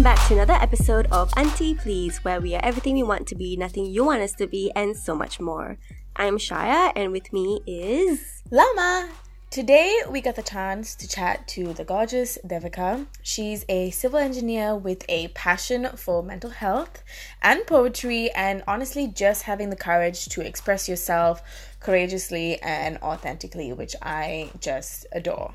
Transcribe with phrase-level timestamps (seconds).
[0.00, 3.34] welcome back to another episode of Auntie Please, where we are everything we want to
[3.34, 5.76] be, nothing you want us to be, and so much more.
[6.16, 9.10] I'm Shaya, and with me is Lama.
[9.50, 13.08] Today we got the chance to chat to the gorgeous Devika.
[13.22, 17.04] She's a civil engineer with a passion for mental health
[17.42, 21.42] and poetry, and honestly, just having the courage to express yourself
[21.78, 25.52] courageously and authentically, which I just adore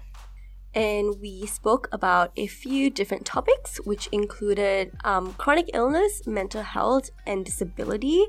[0.76, 7.10] and we spoke about a few different topics, which included um, chronic illness, mental health,
[7.26, 8.26] and disability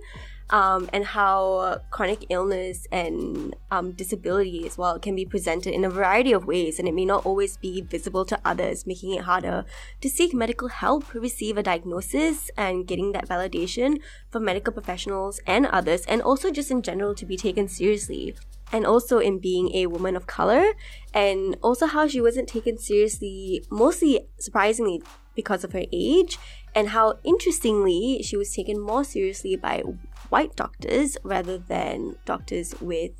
[0.51, 5.91] um, and how chronic illness and um, disability as well can be presented in a
[5.91, 9.65] variety of ways, and it may not always be visible to others, making it harder
[10.01, 13.99] to seek medical help, receive a diagnosis, and getting that validation
[14.31, 18.35] from medical professionals and others, and also just in general to be taken seriously.
[18.73, 20.73] And also in being a woman of color,
[21.15, 25.03] and also how she wasn't taken seriously, mostly surprisingly
[25.35, 26.39] because of her age,
[26.75, 29.83] and how interestingly she was taken more seriously by
[30.29, 33.13] white doctors rather than doctors with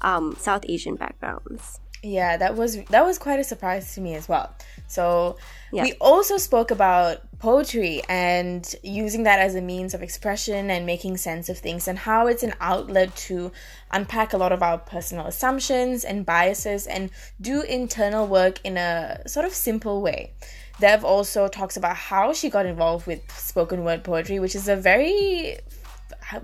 [0.00, 1.80] um, South Asian backgrounds.
[2.02, 4.54] Yeah, that was that was quite a surprise to me as well.
[4.86, 5.36] So
[5.72, 5.82] yeah.
[5.82, 11.16] we also spoke about poetry and using that as a means of expression and making
[11.16, 13.52] sense of things and how it's an outlet to
[13.92, 17.10] unpack a lot of our personal assumptions and biases and
[17.40, 20.32] do internal work in a sort of simple way.
[20.80, 24.76] Dev also talks about how she got involved with spoken word poetry, which is a
[24.76, 25.58] very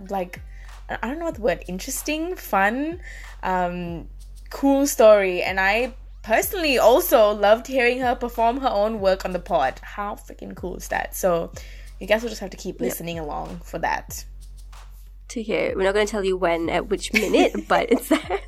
[0.09, 0.41] like
[0.89, 3.01] I don't know what the word interesting, fun,
[3.43, 4.09] um,
[4.55, 9.41] cool story, and I personally also loved hearing her perform her own work on the
[9.41, 9.81] pod.
[9.83, 11.15] How freaking cool is that?
[11.17, 11.53] So
[12.01, 13.25] you guys will just have to keep listening yep.
[13.25, 14.25] along for that.
[15.29, 18.41] To hear, we're not going to tell you when at which minute, but it's there.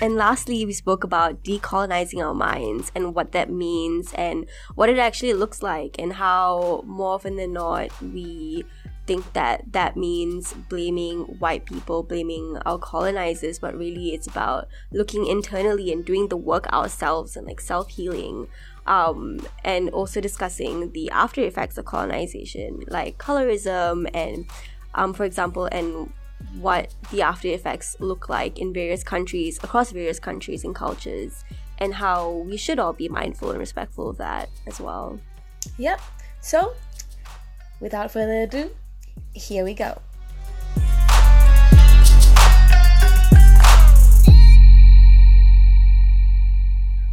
[0.00, 4.98] And lastly, we spoke about decolonizing our minds and what that means and what it
[4.98, 8.64] actually looks like, and how more often than not we
[9.06, 15.26] think that that means blaming white people, blaming our colonizers, but really it's about looking
[15.26, 18.48] internally and doing the work ourselves and like self healing.
[18.86, 24.44] Um, and also discussing the after effects of colonization, like colorism, and
[24.94, 26.12] um, for example, and
[26.60, 31.44] what the after effects look like in various countries, across various countries and cultures,
[31.78, 35.18] and how we should all be mindful and respectful of that as well.
[35.78, 36.00] Yep.
[36.40, 36.74] So,
[37.80, 38.70] without further ado,
[39.32, 40.00] here we go.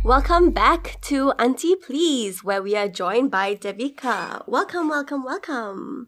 [0.04, 4.44] Welcome back to Auntie Please, where we are joined by Devika.
[4.48, 6.08] Welcome, welcome, welcome.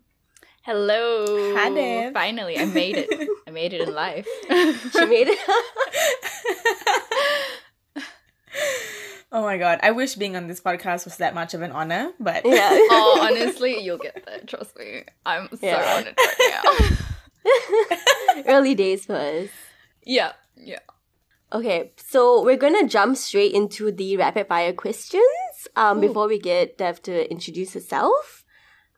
[0.64, 1.26] Hello.
[1.56, 2.14] Hi, Dev.
[2.14, 3.30] Finally, I made it.
[3.48, 4.28] I made it in life.
[4.50, 5.40] she made it.
[9.35, 12.11] Oh my god, I wish being on this podcast was that much of an honor,
[12.19, 12.69] but yeah.
[12.71, 14.41] oh, honestly, you'll get there.
[14.45, 15.95] Trust me, I'm so yeah.
[15.97, 16.97] honored right
[17.44, 18.44] now.
[18.45, 19.49] Early days for us.
[20.05, 20.85] Yeah, yeah.
[21.51, 25.23] Okay, so we're gonna jump straight into the rapid fire questions.
[25.75, 26.01] Um, Ooh.
[26.01, 28.45] before we get Dev to introduce herself,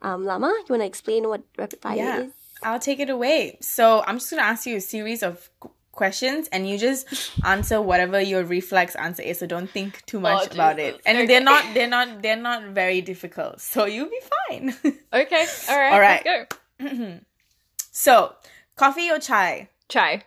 [0.01, 2.19] um, Lama, you wanna explain what rapid fire yeah.
[2.23, 2.33] is?
[2.61, 3.57] I'll take it away.
[3.61, 5.49] So I'm just gonna ask you a series of
[5.95, 7.07] questions and you just
[7.43, 9.39] answer whatever your reflex answer is.
[9.39, 11.01] So don't think too oh, much oh, about it.
[11.05, 11.27] And okay.
[11.27, 13.61] they're not they're not they're not very difficult.
[13.61, 14.75] So you'll be fine.
[15.13, 15.45] Okay.
[15.69, 15.93] All right.
[15.93, 17.19] All right let's go.
[17.91, 18.35] So
[18.75, 19.69] coffee or chai?
[19.87, 20.23] Chai.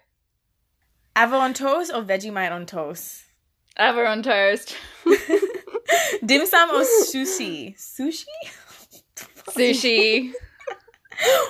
[1.14, 3.24] Avo on toast or vegemite on toast?
[3.78, 4.74] Avo on toast.
[6.24, 7.76] Dim sum or sushi?
[7.76, 8.24] Sushi?
[9.50, 10.32] Sushi.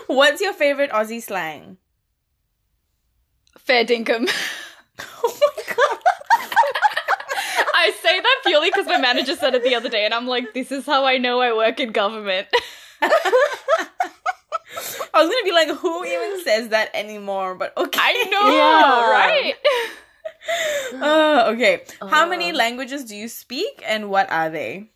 [0.06, 1.76] What's your favorite aussie slang
[3.68, 4.24] fair dinkum.
[5.22, 5.98] oh my god.
[7.74, 10.54] I say that purely because my manager said it the other day, and I'm like,
[10.54, 12.48] this is how I know I work in government.
[15.14, 17.54] I was gonna be like, who even says that anymore?
[17.54, 18.00] But okay.
[18.02, 19.10] I know, yeah.
[19.10, 19.54] right?
[20.94, 21.82] Oh, okay.
[22.00, 24.90] Uh, How many languages do you speak, and what are they?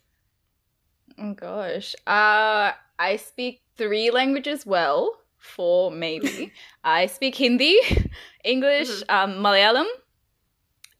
[1.19, 6.53] Oh gosh, uh, I speak three languages well four maybe.
[6.83, 7.79] I speak Hindi,
[8.43, 9.31] English, mm-hmm.
[9.31, 9.85] um, Malayalam,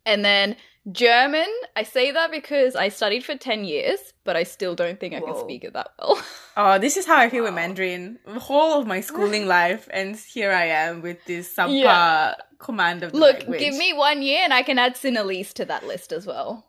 [0.06, 0.56] and then
[0.92, 1.48] German.
[1.76, 5.20] I say that because I studied for 10 years, but I still don't think I
[5.20, 5.34] Whoa.
[5.34, 6.22] can speak it that well.
[6.58, 7.50] oh, this is how I feel wow.
[7.50, 8.20] with Mandarin.
[8.26, 12.36] The whole of my schooling life, and here I am with this subpar yeah.
[12.60, 13.60] command of Look, language.
[13.60, 16.68] give me one year and I can add Sinhalese to that list as well.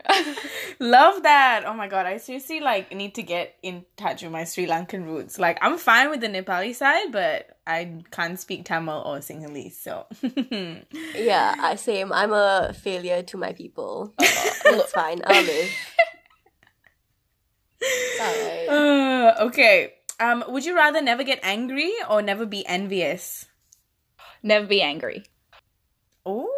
[0.78, 1.64] Love that.
[1.66, 5.04] Oh my god, I seriously like need to get in touch with my Sri Lankan
[5.06, 5.38] roots.
[5.38, 9.72] Like I'm fine with the Nepali side, but I can't speak Tamil or Sinhalese.
[9.74, 10.06] So
[11.14, 12.12] yeah, I same.
[12.12, 14.14] I'm a failure to my people.
[14.64, 15.20] It's fine.
[15.26, 15.70] I'll live.
[18.20, 18.68] Alright.
[18.68, 19.94] Uh, okay.
[20.20, 23.46] Um, would you rather never get angry or never be envious?
[24.42, 25.24] Never be angry.
[26.24, 26.48] Oh,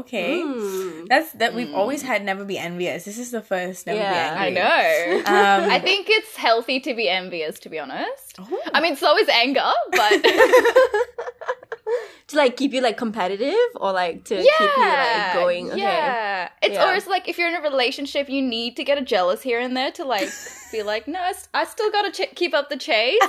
[0.00, 0.40] okay.
[0.42, 1.06] Mm.
[1.08, 3.04] That's that we've always had never be envious.
[3.04, 4.34] This is the first never Yeah.
[4.34, 5.18] be I know.
[5.26, 8.38] Um, I think it's healthy to be envious, to be honest.
[8.40, 8.60] Ooh.
[8.74, 10.22] I mean, so is anger, but
[12.28, 14.46] to like keep you like competitive or like to keep
[14.76, 15.70] you like going.
[15.70, 15.80] Okay.
[15.80, 16.48] Yeah.
[16.62, 16.84] It's Yeah.
[16.84, 19.76] always like if you're in a relationship, you need to get a jealous here and
[19.76, 20.28] there to like
[20.72, 23.20] be like, no, I, st- I still gotta ch- keep up the chase.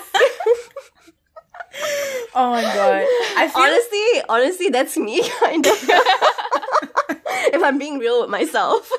[2.36, 3.06] Oh my god.
[3.36, 5.90] I Honestly, honestly, that's me kind of.
[7.54, 8.92] if I'm being real with myself.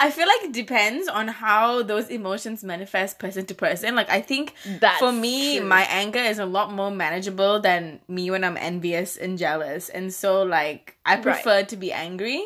[0.00, 3.94] I feel like it depends on how those emotions manifest person to person.
[3.94, 5.66] Like I think That's for me, true.
[5.66, 9.88] my anger is a lot more manageable than me when I'm envious and jealous.
[9.88, 11.22] And so like I Right.
[11.22, 12.44] prefer to be angry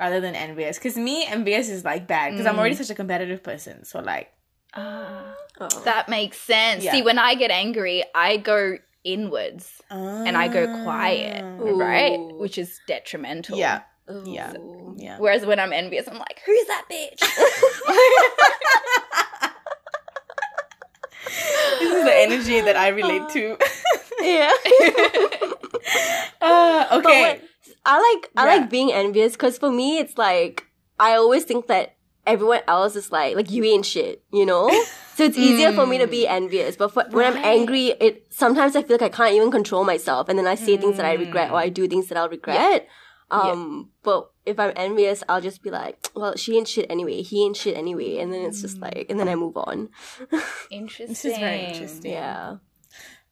[0.00, 0.78] rather than envious.
[0.78, 2.78] Cause me, envious is like bad because I'm already mm.
[2.78, 3.84] such a competitive person.
[3.84, 4.32] So like
[4.74, 5.34] ah.
[5.58, 5.68] Oh.
[5.84, 6.84] that makes sense.
[6.84, 6.92] Yeah.
[6.92, 11.78] See, when I get angry, I go inwards and I go quiet, Ooh.
[11.78, 12.18] right?
[12.34, 13.56] Which is detrimental.
[13.56, 13.82] Yeah.
[14.10, 14.22] Ooh.
[14.26, 14.52] Yeah.
[14.96, 15.18] Yeah.
[15.18, 17.22] Whereas when I'm envious, I'm like, who's that bitch?
[21.78, 23.56] This is the energy that I relate to.
[24.18, 24.50] Yeah.
[26.40, 27.38] uh, okay.
[27.84, 28.44] I like I Yeah.
[28.56, 30.64] like being envious because for me it's like
[30.98, 34.70] I always think that everyone else is like like you ain't shit, you know.
[35.16, 36.76] So it's easier for me to be envious.
[36.76, 40.28] But for, when I'm angry, it sometimes I feel like I can't even control myself,
[40.28, 42.86] and then I say things that I regret or I do things that I'll regret.
[43.30, 47.22] Um, but if I'm envious, I'll just be like, well, she ain't shit anyway.
[47.22, 49.88] He ain't shit anyway, and then it's just like, and then I move on.
[50.70, 51.08] Interesting.
[51.08, 52.12] This is very interesting.
[52.12, 52.56] Yeah.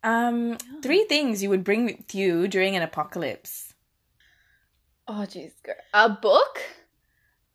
[0.03, 3.75] Um, three things you would bring with you during an apocalypse.
[5.07, 5.53] Oh, jeez.
[5.63, 5.75] girl.
[5.93, 6.63] A book,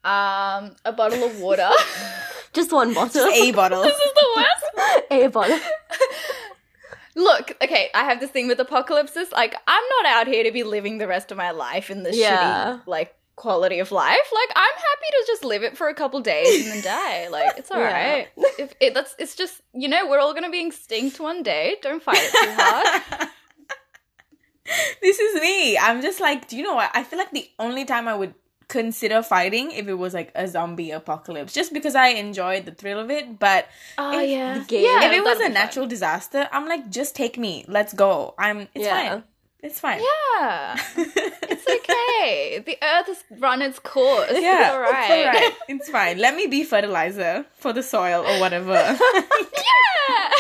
[0.04, 1.70] um, a bottle of water.
[2.54, 3.26] Just one bottle.
[3.28, 3.84] A bottle.
[3.90, 5.06] this is the worst.
[5.12, 5.60] A bottle.
[7.16, 9.32] Look, okay, I have this thing with apocalypses.
[9.32, 12.16] Like, I'm not out here to be living the rest of my life in this
[12.16, 12.78] Yeah.
[12.80, 14.18] shitty, like, quality of life.
[14.34, 17.28] Like, I'm happy to just live it for a couple days and then die.
[17.30, 17.78] Like, it's Yeah.
[17.78, 18.28] alright.
[18.58, 21.78] If it, that's, it's just, you know, we're all gonna be extinct one day.
[21.82, 23.30] Don't fight it too hard.
[25.02, 25.78] this is me.
[25.78, 26.92] I'm just like, do you know what?
[26.94, 28.34] I feel like the only time I would
[28.70, 33.00] consider fighting if it was like a zombie apocalypse, just because I enjoyed the thrill
[33.00, 33.38] of it.
[33.40, 33.68] But
[33.98, 34.60] Oh, if, yeah.
[34.60, 35.04] the game- yeah.
[35.08, 37.66] if it was a natural disaster, I'm like, just take me.
[37.68, 38.36] Let's go.
[38.40, 38.62] I'm.
[38.74, 39.10] It's Yeah.
[39.10, 39.24] fine.
[39.62, 40.00] It's fine.
[40.00, 40.78] Yeah.
[41.52, 42.60] It's okay.
[42.66, 44.30] the earth has run its course.
[44.32, 45.10] Yeah, It's alright.
[45.12, 45.54] It's all right.
[45.68, 46.18] It's fine.
[46.20, 48.72] Let me be fertilizer for the soil or whatever.
[48.74, 50.30] yeah.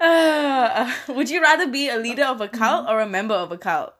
[0.00, 3.56] Uh, would you rather be a leader of a cult or a member of a
[3.58, 3.94] cult?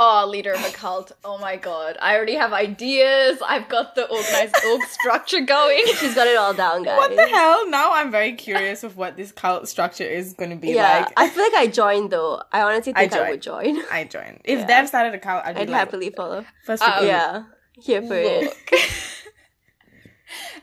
[0.00, 1.10] Oh, leader of a cult.
[1.24, 1.96] Oh my god.
[2.00, 3.38] I already have ideas.
[3.44, 5.82] I've got the organized org structure going.
[5.96, 6.96] She's got it all down, guys.
[6.98, 7.68] What the hell?
[7.68, 11.12] Now I'm very curious of what this cult structure is going to be Yeah, like.
[11.16, 12.40] I feel like I joined though.
[12.52, 13.78] I honestly I think I, would join.
[13.90, 14.40] I joined.
[14.44, 14.66] If Yeah.
[14.66, 16.44] Dev started a cult, I'd I'd like, happily follow.
[16.64, 17.06] first Um, recruit.
[17.08, 17.42] yeah,
[17.80, 18.44] here for it.
[18.44, 18.56] Look.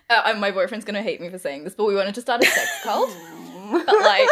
[0.08, 2.46] Uh, my boyfriend's gonna hate me for saying this, but we wanted to start a
[2.46, 3.10] sex cult.
[3.72, 4.30] but like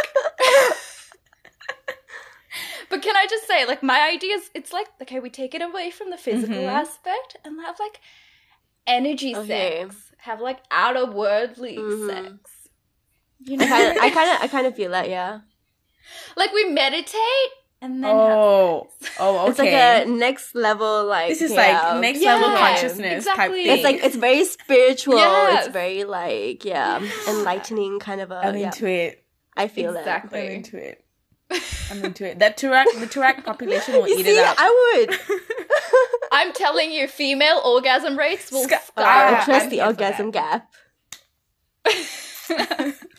[2.94, 5.90] But can I just say, like, my ideas, it's like, okay, we take it away
[5.90, 6.72] from the physical Mhm.
[6.82, 8.00] aspect and have like
[8.86, 9.82] energy Okay.
[9.82, 10.12] sex.
[10.20, 12.08] Have like outer worldly Mhm.
[12.08, 12.52] sex.
[13.40, 13.68] You I know?
[13.68, 15.10] kind of, I kind of, I kind of feel that.
[15.10, 15.40] Yeah,
[16.36, 18.88] like we meditate and then have Oh,
[19.20, 19.50] oh, okay.
[19.50, 21.06] it's like a next level.
[21.06, 21.58] Like this is yeah.
[21.94, 23.64] like next Yeah, level consciousness type exactly.
[23.64, 23.74] thing.
[23.74, 25.18] It's like it's very spiritual.
[25.18, 25.66] Yes.
[25.66, 28.36] It's very like yeah, enlightening kind of a.
[28.36, 29.26] I'm yeah, into it.
[29.58, 30.56] I feel I'm Exactly.
[30.56, 31.03] into it.
[31.92, 32.40] I'm into it.
[32.40, 34.08] That Turak, the Turak population will.
[34.08, 34.56] You eat see, it up.
[34.60, 35.20] I would.
[36.32, 40.72] I'm telling you, female orgasm rates will Sky- I Ah, trust I'm the orgasm gap.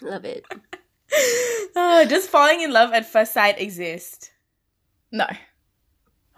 [0.02, 0.44] Love it.
[1.76, 4.30] oh, does falling in love at first sight exist?
[5.12, 5.26] no.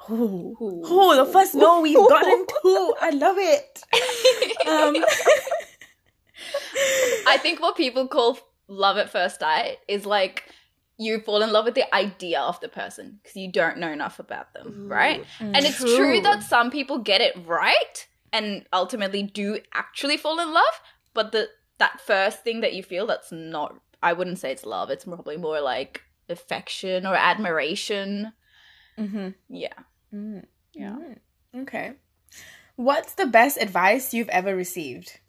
[0.09, 2.95] Oh, oh, the first no we've gotten to.
[3.01, 3.83] I love it.
[4.69, 5.05] Um,
[7.27, 8.39] I think what people call
[8.69, 10.45] love at first sight is like
[10.99, 14.19] you fall in love with the idea of the person because you don't know enough
[14.19, 15.25] about them, right?
[15.41, 15.97] And it's true.
[15.97, 16.21] True.
[16.23, 20.81] that some people get it right and ultimately do actually fall in love,
[21.15, 21.49] but the
[21.79, 25.37] that first thing that you feel that's not I wouldn't say it's love, it's probably
[25.37, 28.33] more like affection or admiration.
[28.99, 29.35] mhm.
[29.49, 29.75] Yeah.
[30.15, 30.97] Mm, Yeah.
[30.97, 31.19] mm,
[31.63, 31.93] Okay.
[32.77, 35.21] What's the best advice you've ever received?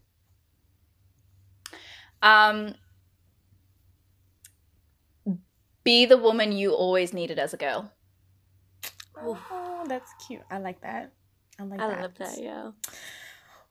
[2.22, 2.76] Um
[5.88, 7.90] be the woman you always needed as a girl.
[9.16, 10.42] Oh, that's cute.
[10.52, 11.14] I like that.
[11.58, 12.02] I like I that.
[12.02, 12.42] love that.
[12.42, 12.72] Yeah.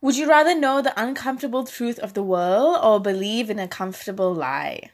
[0.00, 4.34] Would you rather know the uncomfortable truth of the world or believe in a comfortable
[4.34, 4.90] lie?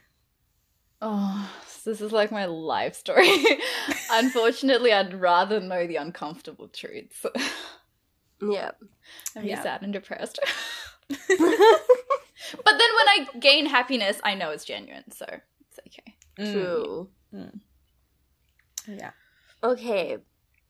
[1.00, 1.48] Oh,
[1.84, 3.30] this is like my life story.
[4.10, 7.24] Unfortunately, I'd rather know the uncomfortable truths.
[8.42, 8.72] yeah.
[9.36, 9.62] I'm yeah.
[9.62, 10.40] sad and depressed.
[11.08, 15.26] but then when I gain happiness, I know it's genuine, so
[15.68, 16.16] it's okay.
[16.38, 16.52] Mm.
[16.52, 17.08] True.
[17.34, 17.60] Mm.
[18.88, 19.10] Yeah.
[19.62, 20.18] Okay,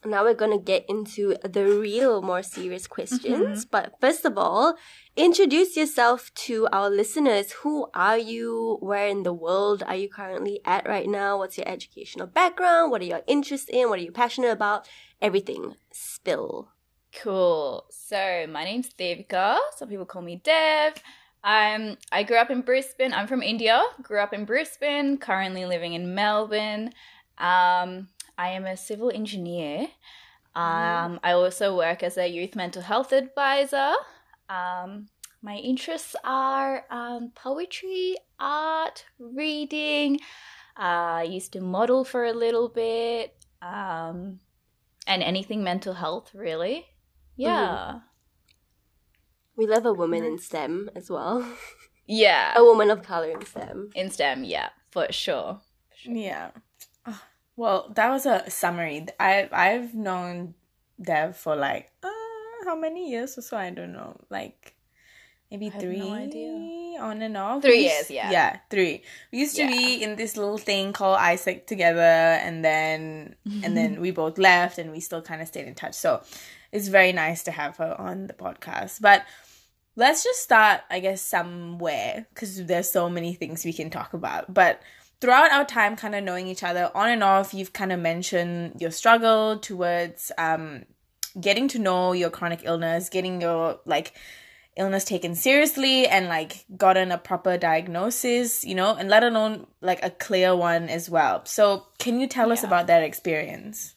[0.04, 3.64] now we're going to get into the real, more serious questions.
[3.64, 3.68] Mm-hmm.
[3.70, 4.76] But first of all,
[5.16, 7.52] introduce yourself to our listeners.
[7.62, 8.78] Who are you?
[8.80, 11.38] Where in the world are you currently at right now?
[11.38, 12.90] What's your educational background?
[12.90, 13.88] What are your interests in?
[13.88, 14.88] What are you passionate about?
[15.20, 15.76] Everything.
[15.92, 16.68] Spill.
[17.14, 17.84] Cool.
[17.90, 19.58] So my name's Devika.
[19.76, 20.94] Some people call me Dev.
[21.44, 23.12] Um, I grew up in Brisbane.
[23.12, 23.82] I'm from India.
[24.02, 25.18] Grew up in Brisbane.
[25.18, 26.92] Currently living in Melbourne.
[27.38, 28.08] Um,
[28.38, 29.88] I am a civil engineer.
[30.56, 30.60] Mm-hmm.
[30.60, 33.92] Um, I also work as a youth mental health advisor.
[34.48, 35.08] Um,
[35.42, 40.20] my interests are um, poetry, art, reading.
[40.78, 44.40] Uh, I used to model for a little bit, um,
[45.06, 46.86] and anything mental health, really.
[47.36, 47.66] Yeah.
[47.68, 47.98] Mm-hmm.
[49.62, 51.46] We love a woman in STEM as well.
[52.08, 52.52] Yeah.
[52.56, 53.90] a woman of color in STEM.
[53.94, 55.60] In STEM, yeah, for sure.
[55.88, 56.12] For sure.
[56.12, 56.50] Yeah.
[57.54, 59.06] Well, that was a summary.
[59.20, 60.54] I I've known
[61.00, 62.10] Dev for like uh,
[62.64, 63.56] how many years or so?
[63.56, 64.18] I don't know.
[64.30, 64.74] Like
[65.48, 67.62] maybe three no on and off.
[67.62, 68.32] Three years, yeah.
[68.32, 69.02] Yeah, three.
[69.30, 69.70] We used to yeah.
[69.70, 74.78] be in this little thing called Isaac together, and then and then we both left,
[74.78, 75.94] and we still kind of stayed in touch.
[75.94, 76.22] So
[76.72, 79.00] it's very nice to have her on the podcast.
[79.00, 79.24] But
[79.96, 84.52] let's just start, I guess, somewhere because there's so many things we can talk about.
[84.52, 84.80] But
[85.22, 88.74] throughout our time kind of knowing each other on and off you've kind of mentioned
[88.80, 90.82] your struggle towards um,
[91.40, 94.12] getting to know your chronic illness getting your like
[94.76, 100.02] illness taken seriously and like gotten a proper diagnosis you know and let alone like
[100.02, 102.54] a clear one as well so can you tell yeah.
[102.54, 103.94] us about that experience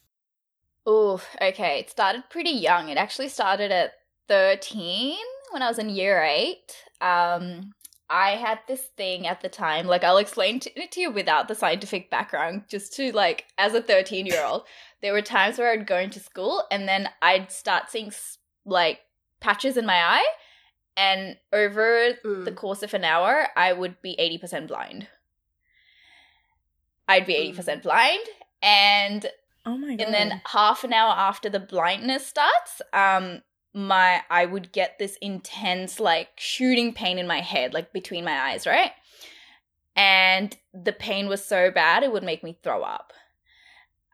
[0.86, 3.94] oh okay it started pretty young it actually started at
[4.28, 5.18] 13
[5.56, 6.58] when i was in year 8
[7.02, 7.74] um
[8.10, 11.56] I had this thing at the time, like I'll explain it to you without the
[11.56, 14.66] scientific background, just to like, as a 13 year old,
[15.02, 18.12] there were times where I'd go into school and then I'd start seeing
[18.64, 19.00] like
[19.40, 20.26] patches in my eye.
[20.98, 22.46] And over mm.
[22.46, 25.08] the course of an hour, I would be 80% blind.
[27.08, 27.82] I'd be 80% mm.
[27.82, 28.26] blind.
[28.62, 29.26] And
[29.66, 30.06] Oh my god.
[30.06, 33.42] And then half an hour after the blindness starts, um,
[33.76, 38.32] my I would get this intense like shooting pain in my head, like between my
[38.32, 38.92] eyes, right?
[39.98, 43.12] And the pain was so bad it would make me throw up.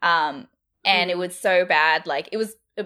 [0.02, 0.48] Um
[0.84, 1.14] and mm.
[1.14, 2.86] it was so bad like it was a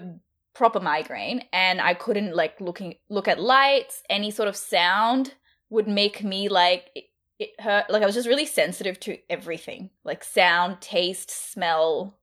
[0.52, 5.34] proper migraine and I couldn't like looking look at lights, any sort of sound
[5.70, 7.04] would make me like it,
[7.38, 9.88] it hurt like I was just really sensitive to everything.
[10.04, 12.18] Like sound, taste, smell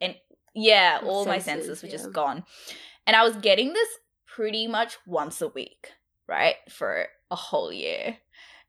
[0.00, 0.14] and
[0.54, 1.92] yeah, all senses, my senses were yeah.
[1.92, 2.44] just gone.
[3.10, 3.88] And I was getting this
[4.24, 5.88] pretty much once a week,
[6.28, 6.54] right?
[6.68, 8.18] For a whole year.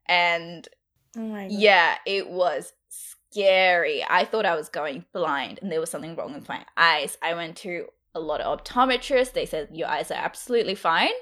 [0.08, 0.68] And
[1.16, 4.04] oh yeah, it was scary.
[4.04, 7.20] I thought I was going blind and there was something wrong with my eyes.
[7.22, 9.34] I went to a lot of optometrists.
[9.34, 11.14] They said, Your eyes are absolutely fine.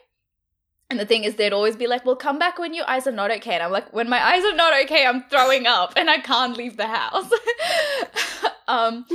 [0.90, 3.12] And the thing is, they'd always be like, Well, come back when your eyes are
[3.12, 3.56] not okay.
[3.56, 6.56] And I'm like, When my eyes are not okay, I'm throwing up and I can't
[6.56, 7.30] leave the house.
[8.70, 9.06] um,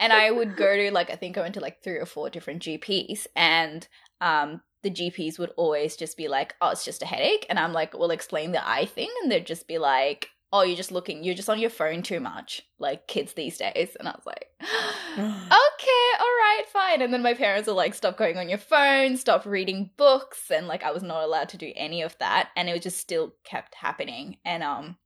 [0.00, 2.30] and I would go to like I think I went to like three or four
[2.30, 3.86] different GPs, and
[4.20, 7.72] um, the GPs would always just be like, "Oh, it's just a headache," and I'm
[7.72, 11.22] like, "Well, explain the eye thing," and they'd just be like, "Oh, you're just looking,
[11.22, 14.46] you're just on your phone too much, like kids these days," and I was like,
[14.62, 19.18] "Okay, all right, fine." And then my parents were like, "Stop going on your phone,
[19.18, 22.68] stop reading books," and like I was not allowed to do any of that, and
[22.68, 24.96] it was just still kept happening, and um,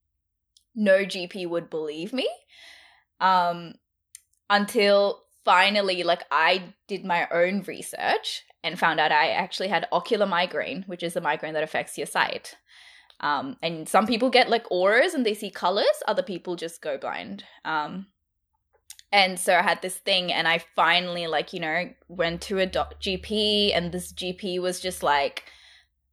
[0.77, 2.29] no GP would believe me.
[3.21, 3.75] Um,
[4.51, 10.27] until finally like I did my own research and found out I actually had ocular
[10.27, 12.57] migraine, which is a migraine that affects your sight.
[13.21, 16.99] Um, and some people get like auras and they see colors, other people just go
[16.99, 17.45] blind.
[17.65, 18.07] Um,
[19.13, 22.67] and so I had this thing, and I finally, like, you know, went to a
[22.67, 25.45] doc- GP, and this GP was just like,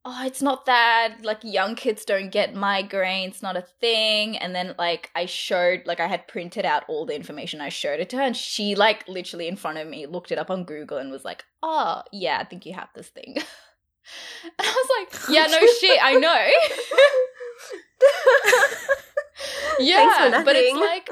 [0.05, 4.37] oh, it's not that like young kids don't get migraines, not a thing.
[4.37, 7.61] And then like I showed, like I had printed out all the information.
[7.61, 10.37] I showed it to her, and she like literally in front of me looked it
[10.37, 13.35] up on Google and was like, oh yeah, I think you have this thing.
[13.37, 13.45] and
[14.59, 16.47] I was like, yeah, no shit, I know.
[19.85, 21.09] yeah, but it's like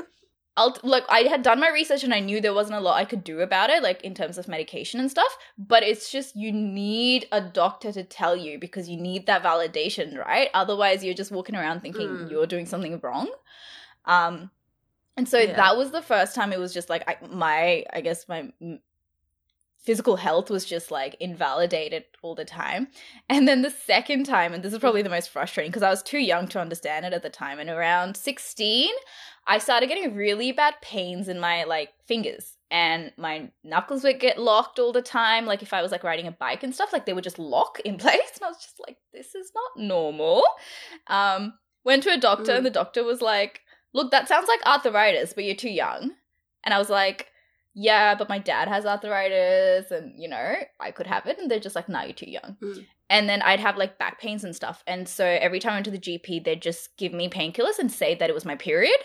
[0.57, 3.05] I'll look, I had done my research and I knew there wasn't a lot I
[3.05, 5.37] could do about it, like in terms of medication and stuff.
[5.57, 10.17] But it's just you need a doctor to tell you because you need that validation,
[10.17, 10.49] right?
[10.53, 12.29] Otherwise, you're just walking around thinking mm.
[12.29, 13.31] you're doing something wrong.
[14.05, 14.51] Um,
[15.15, 15.55] and so yeah.
[15.55, 18.51] that was the first time it was just like I, my, I guess my
[19.81, 22.87] physical health was just like invalidated all the time.
[23.29, 26.03] And then the second time, and this is probably the most frustrating because I was
[26.03, 28.89] too young to understand it at the time, and around 16,
[29.47, 32.57] I started getting really bad pains in my like fingers.
[32.69, 35.45] And my knuckles would get locked all the time.
[35.45, 37.79] Like if I was like riding a bike and stuff, like they would just lock
[37.83, 38.31] in place.
[38.35, 40.43] And I was just like, this is not normal.
[41.07, 42.57] Um, went to a doctor, mm.
[42.57, 43.61] and the doctor was like,
[43.93, 46.11] look, that sounds like arthritis, but you're too young.
[46.63, 47.27] And I was like,
[47.73, 51.39] yeah, but my dad has arthritis and, you know, I could have it.
[51.39, 52.57] And they're just like, no, you're too young.
[52.61, 52.85] Mm.
[53.09, 54.83] And then I'd have like back pains and stuff.
[54.87, 57.91] And so every time I went to the GP, they'd just give me painkillers and
[57.91, 58.97] say that it was my period.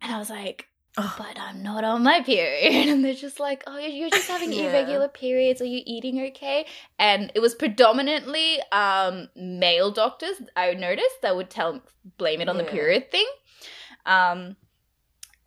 [0.00, 1.14] And I was like, oh.
[1.18, 2.88] but I'm not on my period.
[2.88, 4.70] And they're just like, oh, you're just having yeah.
[4.70, 5.60] irregular periods.
[5.60, 6.66] Are you eating okay?
[6.98, 11.80] And it was predominantly um, male doctors, I noticed, that would tell,
[12.18, 12.62] blame it on yeah.
[12.62, 13.26] the period thing.
[14.04, 14.56] Um,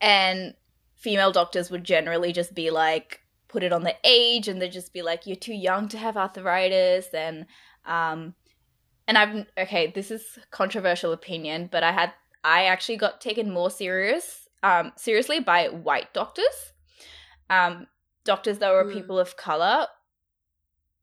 [0.02, 0.54] and
[0.96, 4.94] female doctors would generally just be like put it on the age and they'd just
[4.94, 7.46] be like you're too young to have arthritis and
[7.86, 8.36] um
[9.08, 12.14] and I've okay this is controversial opinion but I had
[12.44, 16.74] I actually got taken more serious um seriously by white doctors
[17.50, 17.88] um
[18.26, 18.94] doctors that were mm.
[18.94, 19.88] people of color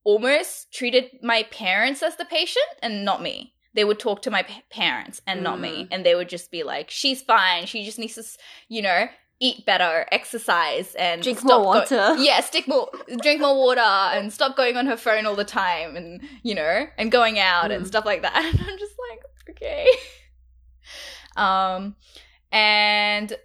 [0.04, 4.42] almost treated my parents as the patient and not me they would talk to my
[4.42, 5.62] p- parents and not mm.
[5.62, 8.24] me and they would just be like she's fine she just needs to
[8.68, 9.08] you know
[9.40, 11.96] eat better, exercise, and drink more water.
[11.96, 12.90] Go- yeah, stick more,
[13.20, 16.86] drink more water, and stop going on her phone all the time, and you know,
[16.96, 17.76] and going out mm.
[17.76, 18.34] and stuff like that.
[18.56, 19.86] And I'm just like, okay.
[21.36, 21.96] Um,
[22.50, 23.36] and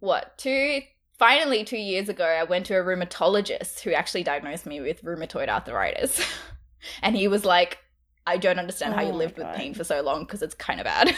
[0.00, 0.82] what two?
[1.18, 5.48] Finally, two years ago, I went to a rheumatologist who actually diagnosed me with rheumatoid
[5.48, 6.20] arthritis,
[7.02, 7.78] and he was like,
[8.26, 10.80] "I don't understand oh how you lived with pain for so long because it's kind
[10.80, 11.14] of bad."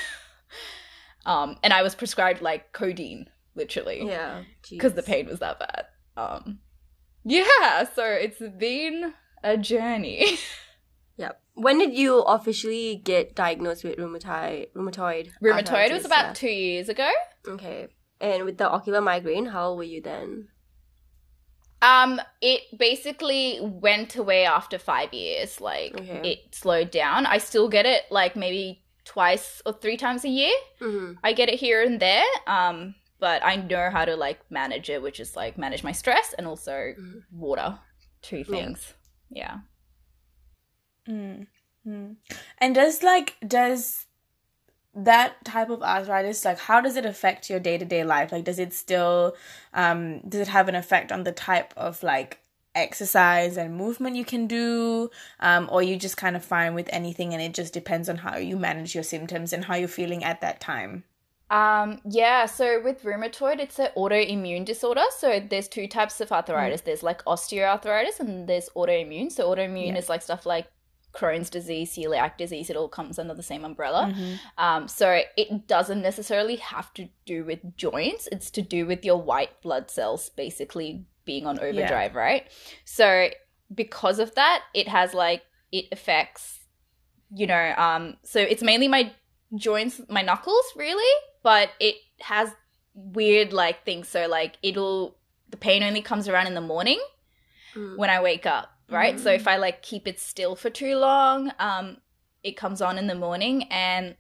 [1.27, 4.07] um, and I was prescribed like codeine literally.
[4.07, 4.43] Yeah.
[4.69, 5.87] Because the pain was that bad.
[6.17, 6.59] Um
[7.25, 10.39] Yeah, so it's been a journey.
[11.55, 15.31] When did you officially get diagnosed with rheumatoid rheumatoid?
[15.43, 16.33] Rheumatoid was about yeah.
[16.33, 17.11] two years ago.
[17.47, 17.89] Okay.
[18.21, 20.49] And with the ocular migraine, how old were you then?
[21.83, 25.61] Um, it basically went away after five years.
[25.61, 26.21] Like okay.
[26.25, 27.27] it slowed down.
[27.27, 30.53] I still get it like maybe twice or three times a year.
[30.81, 31.19] Mm-hmm.
[31.23, 32.25] I get it here and there.
[32.47, 36.35] Um, but I know how to like manage it, which is like manage my stress
[36.37, 37.23] and also mm.
[37.31, 37.79] water.
[38.23, 38.95] Two things.
[39.31, 39.43] Yeah.
[39.43, 39.59] yeah.
[41.09, 41.47] Mm.
[41.87, 42.17] Mm.
[42.59, 44.07] And does like does
[44.95, 48.73] that type of arthritis like how does it affect your day-to-day life like does it
[48.73, 49.35] still
[49.73, 52.39] um does it have an effect on the type of like
[52.77, 57.33] exercise and movement you can do um or you just kind of fine with anything
[57.33, 60.41] and it just depends on how you manage your symptoms and how you're feeling at
[60.41, 61.03] that time
[61.51, 65.05] um, yeah, so with rheumatoid, it's an autoimmune disorder.
[65.17, 66.81] So there's two types of arthritis.
[66.81, 66.85] Mm.
[66.85, 69.31] There's like osteoarthritis and there's autoimmune.
[69.31, 69.99] So autoimmune yeah.
[69.99, 70.67] is like stuff like
[71.15, 72.71] Crohn's disease, celiac disease.
[72.71, 74.13] It all comes under the same umbrella.
[74.13, 74.35] Mm-hmm.
[74.59, 78.29] Um, so it doesn't necessarily have to do with joints.
[78.33, 82.19] It's to do with your white blood cells basically being on overdrive, yeah.
[82.19, 82.49] right?
[82.85, 83.29] So
[83.75, 86.61] because of that, it has like it affects,
[87.35, 89.13] you know, um, so it's mainly my
[89.57, 91.13] joints, my knuckles, really
[91.45, 92.51] but it has
[92.95, 94.09] weird like things.
[94.09, 95.17] So like it'll
[95.51, 97.01] the pain only comes around in the morning
[97.77, 97.97] mm.
[97.97, 99.17] when I wake up, right?
[99.17, 99.21] Mm.
[99.21, 101.99] So if I like keep it still for too long, um,
[102.43, 104.17] it comes on in the morning and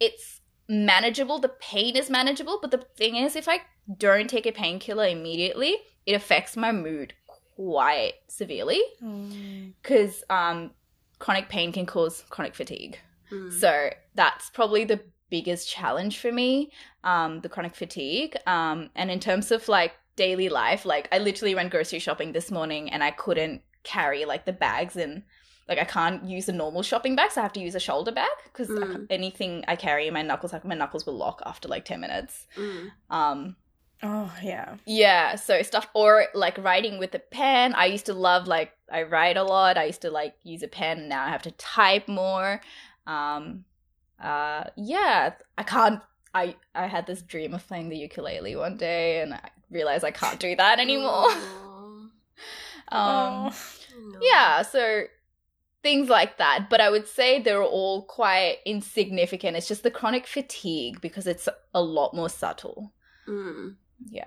[0.00, 1.38] it's manageable.
[1.38, 3.60] The pain is manageable, but the thing is, if I
[3.98, 5.76] don't take a painkiller immediately,
[6.06, 7.14] it affects my mood
[7.56, 10.34] quite severely because mm.
[10.34, 10.70] um,
[11.18, 12.98] chronic pain can cause chronic fatigue.
[13.30, 13.52] Mm.
[13.52, 15.00] So that's probably the
[15.30, 16.70] biggest challenge for me,
[17.04, 18.36] um, the chronic fatigue.
[18.46, 22.50] Um, and in terms of like daily life, like I literally went grocery shopping this
[22.50, 25.22] morning and I couldn't carry like the bags and
[25.68, 28.12] like I can't use a normal shopping bag, so I have to use a shoulder
[28.12, 29.06] bag because mm.
[29.10, 32.46] anything I carry in my knuckles, like my knuckles will lock after like ten minutes.
[32.58, 32.90] Mm.
[33.10, 33.56] Um,
[34.02, 35.36] oh yeah, yeah.
[35.36, 37.74] So stuff or like writing with a pen.
[37.74, 39.78] I used to love like I write a lot.
[39.78, 41.08] I used to like use a pen.
[41.08, 42.60] Now I have to type more.
[43.06, 43.64] Um,
[44.20, 46.00] uh, yeah, I can't.
[46.34, 50.10] I I had this dream of playing the ukulele one day, and I realized I
[50.10, 51.30] can't do that anymore.
[52.94, 53.52] um,
[54.12, 54.18] no.
[54.22, 55.04] yeah, so
[55.82, 56.68] things like that.
[56.70, 59.56] But I would say they're all quite insignificant.
[59.56, 62.92] It's just the chronic fatigue because it's a lot more subtle.
[63.28, 63.76] Mm.
[64.08, 64.26] Yeah.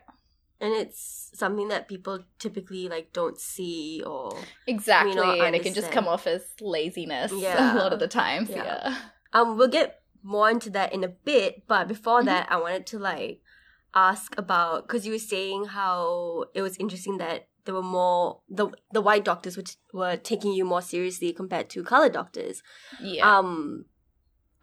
[0.62, 5.74] And it's something that people typically like don't see or exactly, not and it can
[5.74, 7.76] just come off as laziness Yeah.
[7.76, 8.50] a lot of the times.
[8.50, 8.64] Yeah.
[8.64, 8.98] Yeah.
[9.34, 12.26] um we'll get more into that in a bit, but before Mhm.
[12.26, 13.42] that I wanted to like
[13.94, 18.70] ask about because you were saying how it was interesting that there were more the
[18.92, 22.64] the white doctors which were taking you more seriously compared to colored doctors.
[23.02, 23.38] Yeah.
[23.38, 23.86] Um,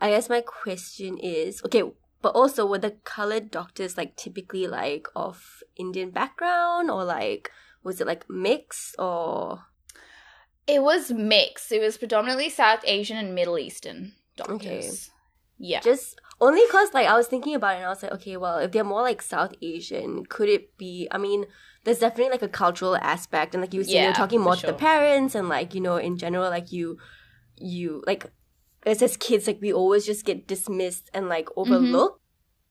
[0.01, 1.83] I guess my question is okay,
[2.23, 7.51] but also were the colored doctors like typically like of Indian background or like
[7.83, 9.61] was it like mixed or
[10.67, 11.73] It was mixed.
[11.73, 14.59] It was predominantly South Asian and Middle Eastern doctors.
[14.59, 14.91] Okay.
[15.59, 15.81] Yeah.
[15.81, 18.59] just only because like I was thinking about it and I was like, okay, well,
[18.59, 21.07] if they're more like South Asian, could it be?
[21.11, 21.47] I mean,
[21.85, 24.57] there's definitely like a cultural aspect, and like you were saying, Yeah, you're talking more
[24.57, 26.99] to the parents, and like you know, in general, like you,
[27.57, 28.27] you like
[28.85, 31.61] as as kids, like we always just get dismissed and like Mm-hmm.
[31.61, 32.19] overlooked.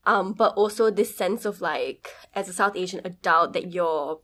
[0.03, 4.19] Um, but also this sense of like as a South Asian adult that you're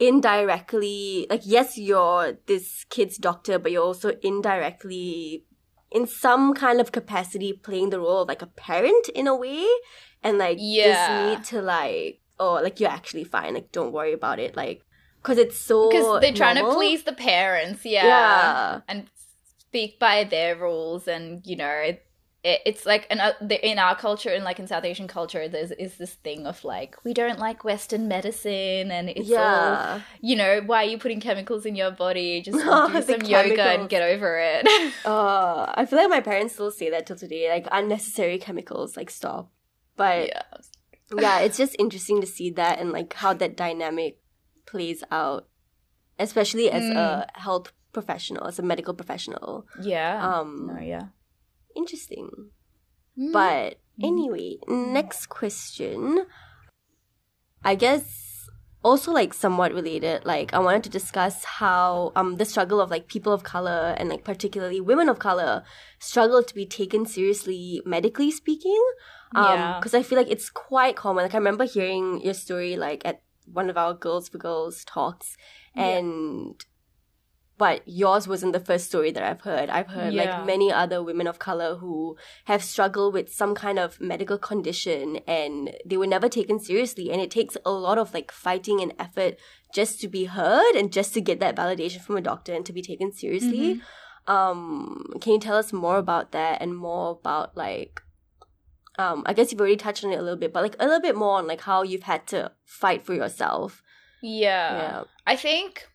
[0.00, 5.44] indirectly like yes you're this kid's doctor but you're also indirectly
[5.90, 9.66] in some kind of capacity playing the role of like a parent in a way
[10.22, 10.86] and like Yeah.
[10.86, 14.82] this need to like oh like you're actually fine like don't worry about it like
[15.22, 16.72] because it's so Because they're trying normal.
[16.72, 17.84] to please the parents.
[17.84, 18.06] Yeah.
[18.06, 19.08] yeah And
[19.58, 21.08] speak by their rules.
[21.08, 21.96] And, you know,
[22.64, 25.70] it's like an, uh, the, in our culture and like in South Asian culture, there's
[25.72, 28.90] is this thing of like, we don't like Western medicine.
[28.90, 32.42] And it's all, you know, why are you putting chemicals in your body?
[32.42, 34.66] Just Oh, do some yoga and get over it.
[35.04, 39.10] uh i feel like my parents still say that till today like unnecessary chemicals like
[39.10, 39.50] stop
[39.98, 40.42] but yeah.
[41.14, 44.18] yeah, it's just interesting to see that and like how that dynamic
[44.64, 45.48] plays out,
[46.18, 49.66] especially as a health professional, as a medical professional.
[49.82, 50.24] Yeah.
[50.26, 51.08] Um, no, yeah.
[51.78, 52.50] Interesting.
[53.18, 53.32] Mm.
[53.32, 56.26] But anyway, next question.
[57.64, 58.48] I guess
[58.82, 60.24] also like somewhat related.
[60.24, 64.08] Like I wanted to discuss how um the struggle of like people of color and
[64.08, 65.62] like particularly women of color
[65.98, 68.82] struggle to be taken seriously medically speaking.
[69.34, 69.78] Um, Yeah.
[69.78, 71.24] because I feel like it's quite common.
[71.24, 75.36] Like I remember hearing your story like at one of our girls for girls talks,
[75.74, 75.98] Yeah.
[77.58, 79.68] But yours wasn't the first story that I've heard.
[79.68, 80.22] I've heard Yeah.
[80.38, 85.16] like many other women of color who have struggled with some kind of medical condition
[85.26, 87.10] and they were never taken seriously.
[87.10, 89.36] And it takes a lot of like fighting and effort
[89.74, 92.72] just to be heard and just to get that validation from a doctor and to
[92.72, 93.82] be taken seriously.
[94.26, 98.00] Um, can you tell us more about that and more about like
[98.98, 101.00] um, I guess you've already touched on it a little bit, but like a little
[101.00, 103.80] bit more on like how you've had to fight for yourself.
[104.20, 104.72] Yeah.
[104.82, 105.04] Yeah.
[105.26, 105.88] I think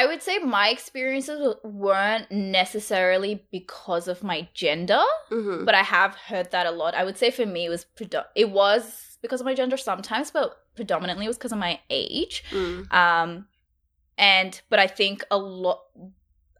[0.00, 5.64] I would say my experiences weren't necessarily because of my gender, Mm-hmm.
[5.64, 6.94] but I have heard that a lot.
[6.94, 8.82] I would say for me it was predo- it was
[9.22, 12.42] because of my gender sometimes, but predominantly it was because of my age.
[12.50, 12.92] Mm.
[12.92, 13.46] Um
[14.18, 15.80] and but I think a lot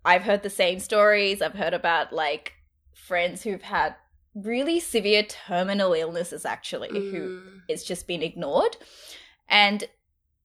[0.04, 1.42] I've heard the same stories.
[1.42, 2.52] I've heard about like
[2.92, 3.96] friends who've had
[4.34, 7.60] really severe terminal illnesses actually who Mm.
[7.68, 8.76] it's just been ignored.
[9.48, 9.84] And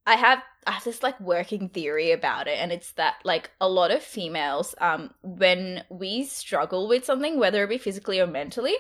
[0.06, 3.68] I have I have this like working theory about it, and it's that like a
[3.68, 8.76] lot of females, um, when we struggle with something, whether it be physically or mentally,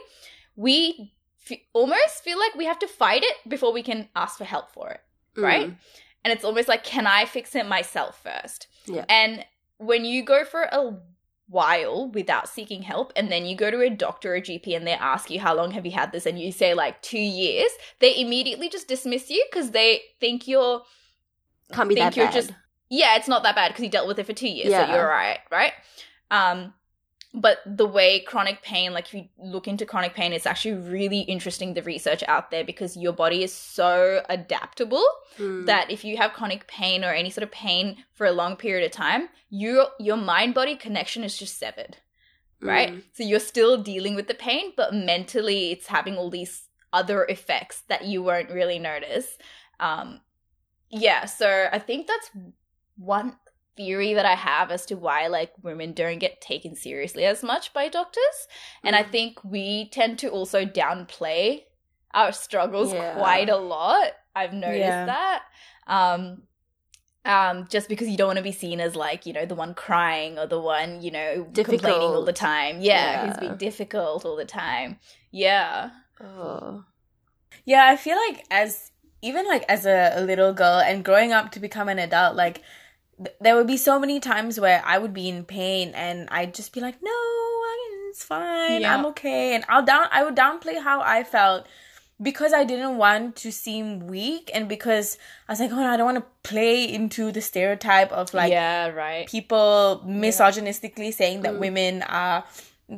[0.55, 1.13] we
[1.49, 4.69] f- almost feel like we have to fight it before we can ask for help
[4.71, 5.01] for it,
[5.35, 5.69] right?
[5.69, 5.77] Mm.
[6.23, 8.67] And it's almost like, can I fix it myself first?
[8.85, 9.05] Yeah.
[9.09, 9.43] And
[9.77, 10.95] when you go for a
[11.47, 14.85] while without seeking help and then you go to a doctor or a GP and
[14.85, 17.71] they ask you how long have you had this and you say like 2 years
[17.97, 20.83] they immediately just dismiss you cuz they think you're
[21.73, 22.33] Can't be think that you're bad.
[22.33, 22.51] just
[22.89, 24.85] yeah it's not that bad because you dealt with it for 2 years Yeah.
[24.87, 25.73] so you're right right
[26.31, 26.73] um
[27.31, 31.19] but the way chronic pain like if you look into chronic pain it's actually really
[31.19, 35.05] interesting the research out there because your body is so adaptable
[35.37, 35.67] Mm.
[35.67, 38.83] that if you have chronic pain or any sort of pain for a long period
[38.83, 41.97] of time, your your mind body connection is just severed,
[42.61, 42.89] right?
[42.91, 43.03] Mm.
[43.13, 47.83] So you're still dealing with the pain, but mentally it's having all these other effects
[47.87, 49.37] that you won't really notice.
[49.79, 50.19] Um,
[50.89, 52.29] yeah, so I think that's
[52.97, 53.37] one
[53.77, 57.73] theory that I have as to why like women don't get taken seriously as much
[57.73, 58.47] by doctors,
[58.83, 59.11] and I Mm.
[59.11, 61.63] think we tend to also downplay
[62.13, 63.13] our struggles Yeah.
[63.13, 64.11] quite a lot.
[64.35, 65.05] I've noticed Yeah.
[65.05, 65.43] that.
[65.87, 66.43] Um
[67.25, 69.73] um just because you don't want to be seen as like, you know, the one
[69.73, 72.81] crying or the one, you know, complaining all the time.
[72.81, 73.39] Yeah, who's Yeah.
[73.39, 74.99] being difficult all the time.
[75.31, 75.91] Yeah.
[76.21, 76.83] Oh.
[77.65, 81.51] Yeah, I feel like as even like as a, a little girl and growing up
[81.51, 82.61] to become an adult, like
[83.17, 86.53] th- there would be so many times where I would be in pain and I'd
[86.53, 87.11] just be like, "No,
[88.09, 88.81] it's fine.
[88.81, 88.95] Yeah.
[88.95, 91.67] I'm okay." And I'll down I would downplay how I felt
[92.21, 95.97] because I didn't want to seem weak and because I was like, oh, no, I
[95.97, 101.11] don't want to play into the stereotype of like, yeah, right, people misogynistically yeah.
[101.11, 101.59] saying that mm.
[101.59, 102.43] women are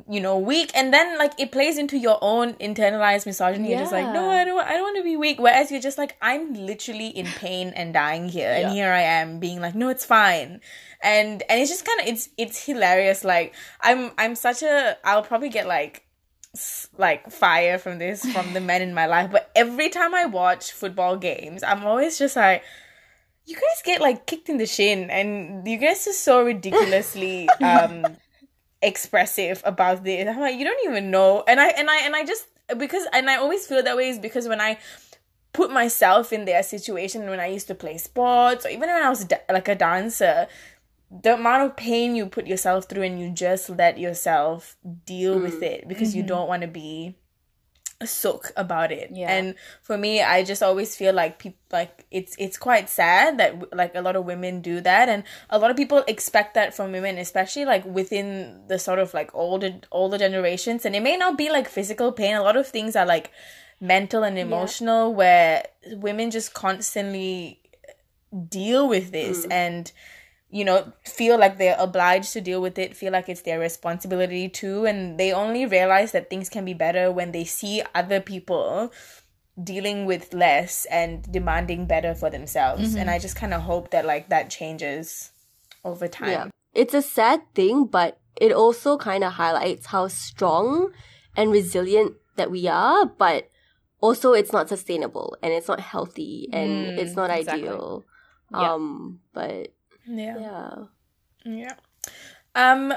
[0.09, 0.71] you know weak.
[0.73, 3.69] And then like it plays into your own internalized misogyny.
[3.69, 3.75] Yeah.
[3.75, 5.39] you're just like no i don't i don't want to be weak.
[5.39, 8.67] Whereas you're just like i'm literally in pain and dying here yeah.
[8.67, 10.61] and here i am being like no it's fine.
[11.03, 13.23] And and it's just kind of it's it's hilarious.
[13.23, 16.05] Like i'm i'm such a i'll probably get like
[16.97, 19.31] like fire from this from the men in my life.
[19.31, 22.63] But every time i watch football games i'm always just like
[23.45, 28.05] you guys get like kicked in the shin and you guys are so ridiculously um
[28.81, 30.27] expressive about this.
[30.27, 31.43] I'm like, you don't even know.
[31.47, 34.19] And I and I and I just because and I always feel that way is
[34.19, 34.79] because when I
[35.53, 39.09] put myself in their situation when I used to play sports or even when I
[39.09, 40.47] was da- like a dancer,
[41.09, 45.43] the amount of pain you put yourself through and you just let yourself deal mm.
[45.43, 46.19] with it because mm-hmm.
[46.19, 47.15] you don't want to be
[48.05, 49.31] sook about it yeah.
[49.31, 53.75] and for me i just always feel like people like it's it's quite sad that
[53.75, 56.91] like a lot of women do that and a lot of people expect that from
[56.91, 61.37] women especially like within the sort of like older older generations and it may not
[61.37, 63.31] be like physical pain a lot of things are like
[63.79, 65.15] mental and emotional yeah.
[65.15, 67.59] where women just constantly
[68.47, 69.51] deal with this mm.
[69.51, 69.91] and
[70.51, 74.49] you know, feel like they're obliged to deal with it, feel like it's their responsibility
[74.49, 74.85] too.
[74.85, 78.91] And they only realize that things can be better when they see other people
[79.61, 82.89] dealing with less and demanding better for themselves.
[82.89, 82.97] Mm-hmm.
[82.97, 85.31] And I just kind of hope that like that changes
[85.85, 86.29] over time.
[86.29, 86.47] Yeah.
[86.73, 90.91] It's a sad thing, but it also kind of highlights how strong
[91.35, 93.49] and resilient that we are, but
[94.01, 97.69] also it's not sustainable and it's not healthy and mm, it's not exactly.
[97.69, 98.03] ideal.
[98.53, 99.73] Um, but
[100.17, 100.37] yeah.
[100.39, 100.75] Yeah.
[101.45, 101.73] Yeah.
[102.55, 102.93] Um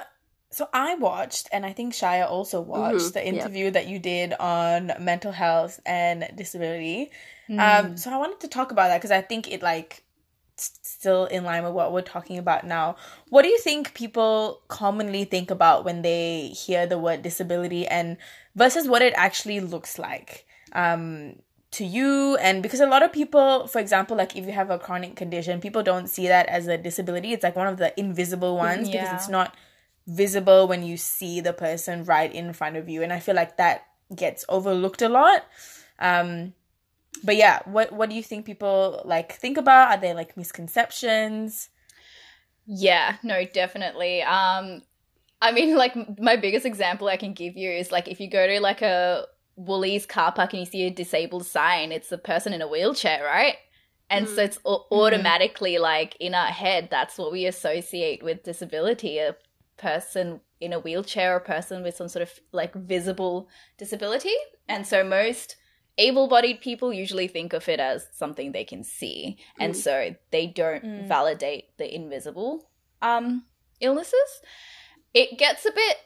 [0.51, 3.13] so I watched and I think Shaya also watched mm-hmm.
[3.15, 7.11] the interview that you did on mental health and disability.
[7.49, 7.59] Mm.
[7.59, 10.05] Um so I wanted to talk about that because I think it like
[10.57, 12.97] still in line with what we're talking about now.
[13.29, 18.17] What do you think people commonly think about when they hear the word disability and
[18.55, 20.47] versus what it actually looks like?
[20.73, 21.37] Um
[21.75, 24.79] to you and because a lot of people for example like if you have a
[24.79, 27.33] chronic condition people don't see that as a disability.
[27.33, 29.03] It's like one of the invisible ones yeah.
[29.03, 29.55] because it's not
[30.07, 33.57] visible when you see the person right in front of you and i feel like
[33.57, 35.45] that gets overlooked a lot.
[35.99, 36.55] Um
[37.25, 39.91] but yeah what what do you think people like think about?
[39.91, 41.71] Are there like misconceptions?
[42.67, 44.23] Yeah no definitely.
[44.23, 44.83] Um
[45.43, 48.47] i mean like my biggest example i can give you is like if you go
[48.47, 49.27] to like a
[49.57, 53.25] Woolies car park and you see a disabled sign, it's a person in a wheelchair,
[53.25, 53.57] right?
[54.11, 54.35] And mm.
[54.35, 54.81] so it's mm.
[54.91, 55.81] automatically mm.
[55.81, 59.37] like in our head, that's what we associate with disability a
[59.77, 64.35] person in a wheelchair, a person with some sort of like visible disability.
[64.69, 65.57] And so most
[65.99, 69.37] able bodied people usually think of it as something they can see.
[69.61, 69.65] Mm.
[69.65, 71.09] And so they don't mm.
[71.09, 72.69] validate the invisible
[73.03, 73.45] um,
[73.81, 74.43] illnesses.
[75.13, 75.97] It gets a bit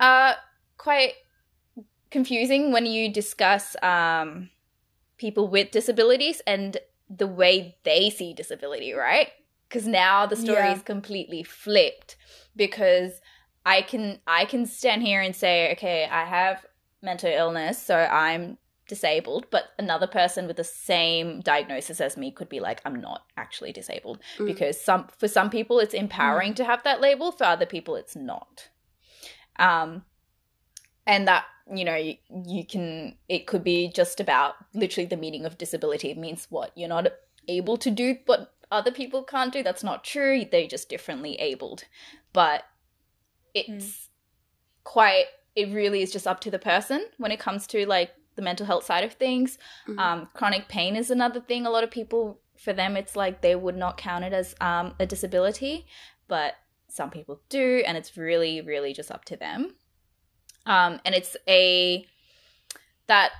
[0.00, 0.34] uh,
[0.76, 1.14] quite
[2.10, 4.50] confusing when you discuss um,
[5.18, 9.28] people with disabilities and the way they see disability, right?
[9.68, 10.74] Because now the story yeah.
[10.74, 12.16] is completely flipped
[12.54, 13.20] because
[13.64, 16.64] I can I can stand here and say, okay, I have
[17.02, 22.48] mental illness, so I'm disabled, but another person with the same diagnosis as me could
[22.48, 24.20] be like, I'm not actually disabled.
[24.38, 24.46] Mm.
[24.46, 26.56] Because some for some people it's empowering mm.
[26.56, 28.68] to have that label, for other people it's not.
[29.58, 30.04] Um
[31.06, 35.58] and that you know you, can it could be just about literally the meaning of
[35.58, 37.08] disability it means what you're not
[37.48, 39.62] able to do what other people can't do.
[39.62, 40.44] That's not true.
[40.50, 41.84] They're just differently abled.
[42.32, 42.64] But
[43.54, 44.08] it's mm.
[44.84, 48.42] quite it really is just up to the person when it comes to like the
[48.42, 49.58] mental health side of things.
[49.88, 49.98] Mm-hmm.
[49.98, 51.66] um, chronic pain is another thing.
[51.66, 54.94] A lot of people for them it's like they would not count it as um,
[54.98, 55.86] a disability
[56.26, 56.54] but
[56.88, 59.74] some people do and it's really really just up to them
[60.66, 62.06] um, and it's a
[63.06, 63.30] that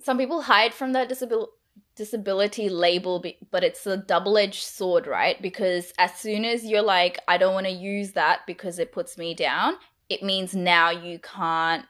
[0.00, 1.52] some people hide from that disability
[1.94, 5.40] disability label but it's a double-edged sword right?
[5.42, 9.18] Because as soon as you're like i don't want to use that because it puts
[9.18, 9.74] me down
[10.08, 11.84] it means now you can't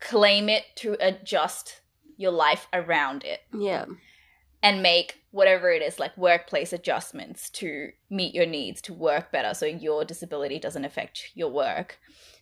[0.00, 1.80] claim it to adjust
[2.16, 3.40] your life around it.
[3.52, 3.86] Yeah.
[4.62, 9.54] And make whatever it is like workplace adjustments to meet your needs to work better
[9.54, 11.98] so your disability doesn't affect your work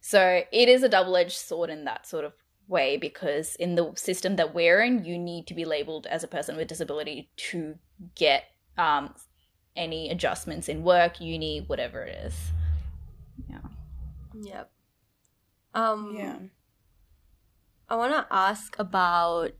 [0.09, 2.33] so it is a double edged sword in that sort of
[2.67, 6.27] way because in the system that we're in, you need to be labeled as a
[6.27, 7.75] person with disability to
[8.15, 8.45] get
[8.79, 9.15] um,
[9.77, 12.35] any adjustments in work, uni, whatever it is.
[13.51, 13.59] Yeah.
[14.41, 14.71] Yep.
[15.75, 16.37] Um, yeah.
[17.91, 19.51] I want to ask about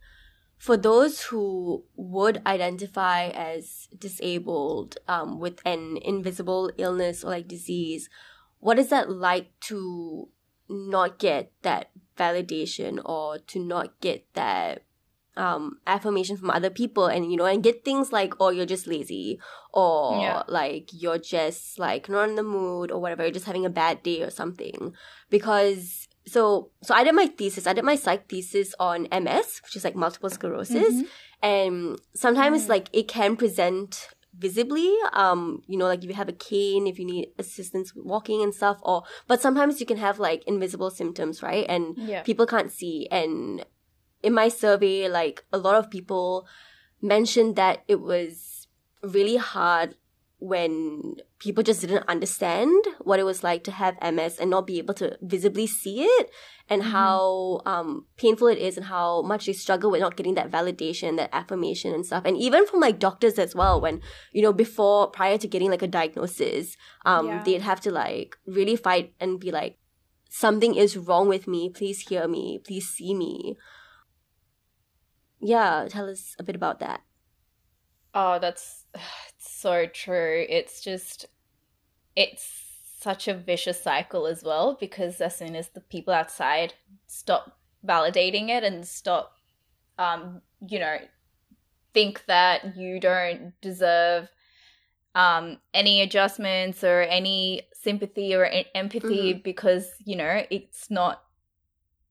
[0.57, 8.09] for those who would identify as disabled um, with an invisible illness or like disease,
[8.61, 10.31] what is that like to
[10.69, 14.83] not get that validation or to not get that
[15.37, 18.89] um, affirmation from other people and you know and get things like oh you're just
[18.89, 19.39] lazy
[19.73, 20.43] or yeah.
[20.49, 24.03] like you're just like not in the mood or whatever you're just having a bad
[24.03, 24.93] day or something
[25.31, 27.67] because so so I did my thesis.
[27.67, 31.03] I did my psych thesis on MS, which is like multiple sclerosis, mm-hmm.
[31.43, 32.71] and sometimes mm-hmm.
[32.71, 36.99] like it can present visibly um you know like if you have a cane if
[36.99, 41.43] you need assistance walking and stuff or but sometimes you can have like invisible symptoms
[41.43, 42.23] right and yeah.
[42.23, 43.65] people can't see and
[44.23, 46.47] in my survey like a lot of people
[47.03, 48.69] mentioned that it was
[49.03, 49.95] really hard
[50.41, 54.79] when people just didn't understand what it was like to have MS and not be
[54.79, 56.31] able to visibly see it
[56.69, 56.93] and mm-hmm.
[56.93, 61.17] how um, painful it is and how much they struggle with not getting that validation,
[61.17, 62.23] that affirmation and stuff.
[62.25, 64.01] And even from like doctors as well, when,
[64.33, 67.43] you know, before, prior to getting like a diagnosis, um, yeah.
[67.43, 69.77] they'd have to like really fight and be like,
[70.31, 71.69] something is wrong with me.
[71.69, 72.61] Please hear me.
[72.65, 73.57] Please see me.
[75.41, 77.03] Yeah, tell us a bit about that.
[78.15, 78.87] Oh, that's
[79.51, 80.45] so true.
[80.49, 81.27] It's just,
[82.17, 82.65] it's
[83.01, 86.75] such a vicious cycle as well because as soon as the people outside
[87.07, 89.35] stop validating it and stop,
[89.99, 90.99] um, you know,
[91.95, 94.29] think that you don't deserve
[95.15, 99.41] um, any adjustments or any sympathy or empathy mm-hmm.
[99.43, 101.23] because you know it's not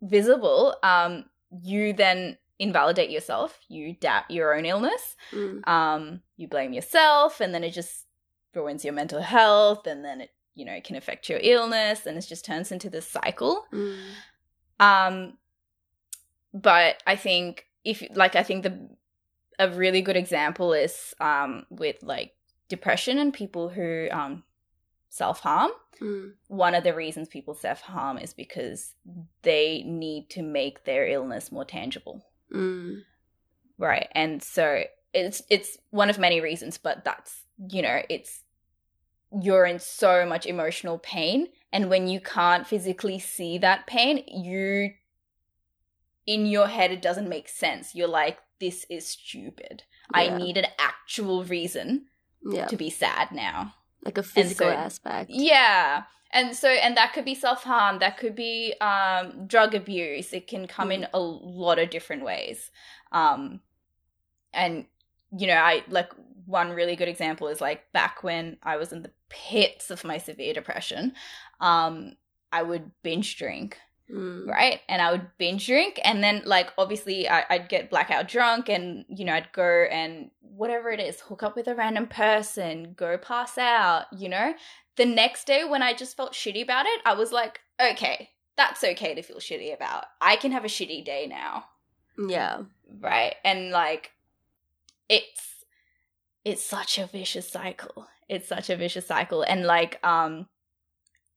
[0.02, 1.26] visible um,
[1.64, 3.60] you then invalidate yourself.
[3.68, 5.16] You doubt your own illness.
[5.32, 5.68] Mm.
[5.68, 8.06] Um, you blame yourself, and then it just
[8.54, 12.26] ruins your mental health, and then it you know can affect your illness, and it
[12.28, 13.66] just turns into this cycle.
[13.74, 13.98] Mm.
[14.80, 15.38] Um,
[16.54, 18.90] but I think if like I think the
[19.60, 22.34] a really good example is um with like
[22.70, 24.44] depression and people who um
[25.10, 25.72] self harm.
[26.02, 26.34] Mm.
[26.48, 28.94] One of the reasons people self harm is because
[29.42, 32.24] they need to make their illness more tangible.
[32.54, 33.04] Mm.
[33.78, 34.08] Right.
[34.14, 34.84] And so
[35.14, 38.42] it's it's one of many reasons, but that's you know, it's
[39.42, 44.92] you're in so much emotional pain and when you can't physically see that pain, you
[46.26, 47.94] in your head it doesn't make sense.
[47.94, 49.84] You're like this is stupid.
[50.14, 50.22] Yeah.
[50.22, 52.06] I need an actual reason
[52.44, 52.68] yeah.
[52.68, 53.74] to be sad now.
[54.04, 55.30] Like a physical so, aspect.
[55.30, 60.48] Yeah and so and that could be self-harm that could be um, drug abuse it
[60.48, 60.96] can come mm.
[60.96, 62.72] in a lot of different ways
[63.12, 63.60] um,
[64.54, 64.86] and
[65.38, 66.12] you know i like
[66.46, 70.18] one really good example is like back when i was in the pits of my
[70.18, 71.14] severe depression
[71.60, 72.14] um,
[72.52, 73.78] i would binge drink
[74.10, 74.48] Mm.
[74.48, 74.80] right?
[74.88, 79.04] And I would binge drink, and then like obviously I, would get blackout drunk, and
[79.10, 83.18] you know I'd go and whatever it is, hook up with a random person, go
[83.18, 84.54] pass out, you know
[84.98, 88.84] the next day when I just felt shitty about it, I was like, okay, that's
[88.84, 90.06] okay to feel shitty about.
[90.20, 91.66] I can have a shitty day now.
[92.18, 92.64] Yeah.
[93.00, 93.36] Right.
[93.46, 94.12] And like
[95.08, 95.64] it's
[96.44, 98.08] it's such a vicious cycle.
[98.28, 99.44] It's such a vicious cycle.
[99.44, 100.48] And like um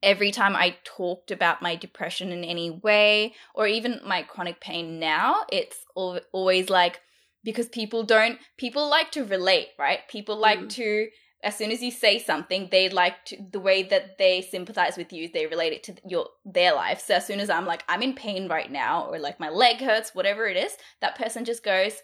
[0.03, 4.99] every time I talked about my depression in any way or even my chronic pain
[4.99, 7.01] now, it's always like
[7.45, 10.01] because people don't people like to relate, right?
[10.09, 10.71] People like mm.
[10.71, 11.09] to
[11.43, 15.13] as soon as you say something, they like to, the way that they sympathize with
[15.13, 15.29] you.
[15.33, 17.01] They relate it to your their life.
[17.01, 19.81] So as soon as I'm like, I'm in pain right now, or like my leg
[19.81, 22.03] hurts, whatever it is, that person just goes,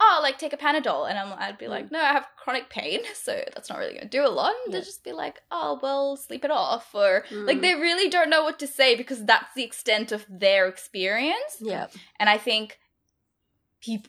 [0.00, 1.92] "Oh, like take a Panadol," and I'm, I'd be like, mm.
[1.92, 4.72] "No, I have chronic pain, so that's not really going to do a lot." And
[4.72, 4.80] yeah.
[4.80, 7.46] they just be like, "Oh, well, sleep it off," or mm.
[7.46, 11.58] like they really don't know what to say because that's the extent of their experience.
[11.60, 11.88] Yeah,
[12.18, 12.78] and I think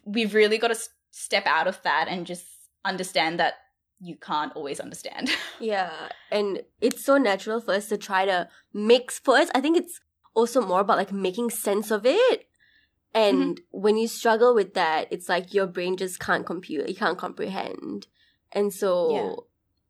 [0.06, 0.80] we've really got to
[1.12, 2.46] step out of that and just
[2.84, 3.56] understand that
[4.02, 5.30] you can't always understand.
[5.60, 5.92] yeah,
[6.32, 9.52] and it's so natural for us to try to mix first.
[9.54, 10.00] I think it's
[10.34, 12.48] also more about like making sense of it.
[13.14, 13.80] And mm-hmm.
[13.82, 18.08] when you struggle with that, it's like your brain just can't compute, you can't comprehend.
[18.54, 19.12] And so,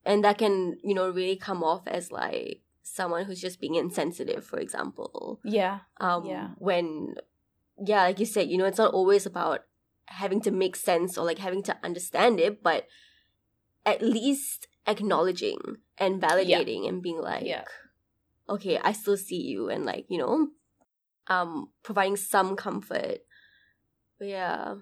[0.06, 0.12] yeah.
[0.12, 4.44] and that can, you know, really come off as like someone who's just being insensitive,
[4.44, 5.40] for example.
[5.44, 5.80] Yeah.
[6.00, 6.50] Um, yeah.
[6.58, 7.16] When,
[7.84, 9.66] yeah, like you said, you know, it's not always about
[10.06, 12.88] having to make sense or like having to understand it, but
[13.86, 16.90] at least acknowledging and validating yeah.
[16.90, 17.64] and being like yeah.
[18.50, 20.48] okay i still see you and like you know
[21.28, 23.20] um providing some comfort
[24.18, 24.76] but yeah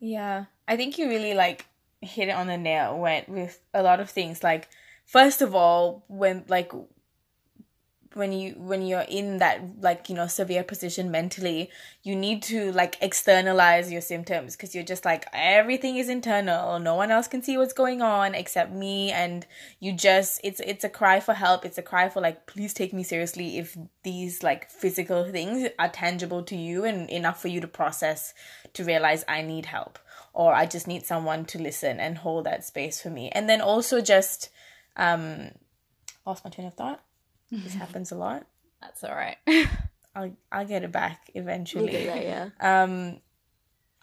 [0.00, 1.66] yeah i think you really like
[2.00, 4.68] hit it on the nail when with a lot of things like
[5.04, 6.72] first of all when like
[8.16, 11.70] when you when you're in that like you know severe position mentally
[12.02, 16.78] you need to like externalize your symptoms because you're just like everything is internal.
[16.78, 19.46] No one else can see what's going on except me and
[19.80, 21.64] you just it's it's a cry for help.
[21.64, 25.88] It's a cry for like please take me seriously if these like physical things are
[25.88, 28.32] tangible to you and enough for you to process
[28.72, 29.98] to realize i need help
[30.32, 33.30] or i just need someone to listen and hold that space for me.
[33.30, 34.50] And then also just
[34.96, 35.50] um
[36.24, 37.02] lost my train of thought
[37.50, 38.46] this happens a lot.
[38.80, 39.36] That's all right.
[40.14, 42.04] I'll I'll get it back eventually.
[42.04, 42.82] Yeah, yeah.
[42.82, 43.20] Um,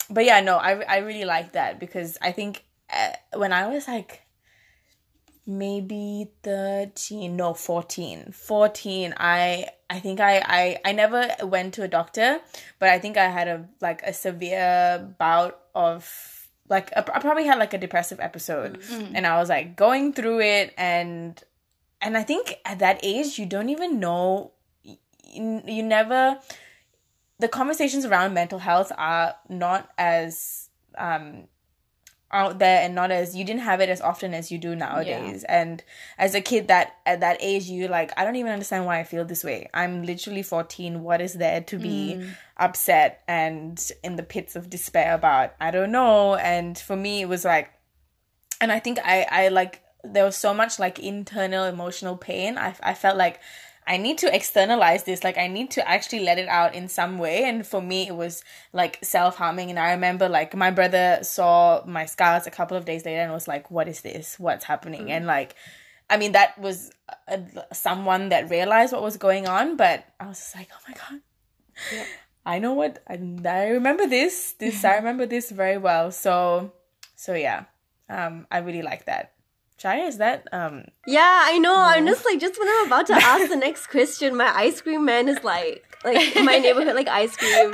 [0.10, 3.88] but yeah, no, I I really like that because I think uh, when I was
[3.88, 4.24] like
[5.46, 11.88] maybe 13 no 14 14 i i think I, I i never went to a
[11.88, 12.40] doctor
[12.80, 17.46] but i think i had a like a severe bout of like a, I probably
[17.46, 19.16] had like a depressive episode mm-hmm.
[19.16, 21.42] and i was like going through it and
[22.04, 24.52] and I think at that age, you don't even know,
[24.84, 26.38] you, you never,
[27.40, 31.46] the conversations around mental health are not as um,
[32.34, 35.46] out there and not as you didn't have it as often as you do nowadays.
[35.48, 35.62] Yeah.
[35.62, 35.84] and
[36.18, 39.04] as a kid that at that age you like i don't even understand why i
[39.04, 39.70] feel this way.
[39.74, 42.36] I'm literally 14 what is there to be mm.
[42.58, 45.54] upset and in the pits of despair about?
[45.62, 46.36] I don't know.
[46.36, 47.72] And for me it was like
[48.60, 52.58] and i think i i like there was so much like internal emotional pain.
[52.58, 53.40] I I felt like
[53.86, 55.24] I need to externalize this.
[55.24, 57.44] Like I need to actually let it out in some way.
[57.44, 59.70] And for me, it was like self harming.
[59.70, 63.32] And I remember like my brother saw my scars a couple of days later and
[63.32, 64.40] was like, "What is this?
[64.40, 65.12] What's happening?" Mm-hmm.
[65.12, 65.56] And like,
[66.10, 66.92] I mean, that was
[67.28, 67.42] a,
[67.74, 69.76] someone that realized what was going on.
[69.78, 71.22] But I was just like, "Oh my god."
[71.92, 72.06] Yeah.
[72.46, 76.74] I know what I, I remember this this I remember this very well so
[77.16, 77.66] so yeah
[78.10, 79.32] um I really like that
[79.84, 81.74] Chaya, is that um Yeah, I know.
[81.74, 81.82] No.
[81.82, 85.06] I'm just like just when I'm about to ask the next question, my ice cream
[85.06, 87.72] man is like like my neighborhood like ice cream.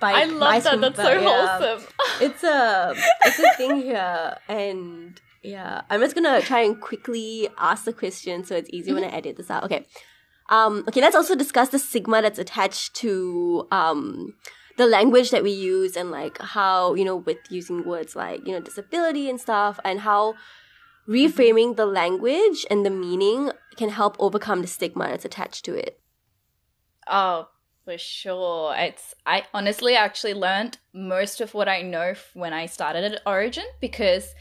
[0.00, 0.80] By I love that.
[0.80, 1.88] That's so yeah, wholesome.
[2.20, 2.94] It's a
[3.24, 8.44] it's a thing here, and yeah, I'm just gonna try and quickly ask the question
[8.44, 9.64] so it's easy when I edit this out.
[9.64, 9.84] Okay,
[10.48, 11.00] um, okay.
[11.00, 14.34] Let's also discuss the stigma that's attached to um
[14.76, 18.52] the language that we use and like how you know with using words like you
[18.52, 20.34] know disability and stuff and how
[21.08, 26.00] reframing the language and the meaning can help overcome the stigma that's attached to it.
[27.08, 27.48] Oh,
[27.84, 28.74] for sure.
[28.76, 33.64] It's I honestly actually learned most of what I know when I started at Origin
[33.80, 34.34] because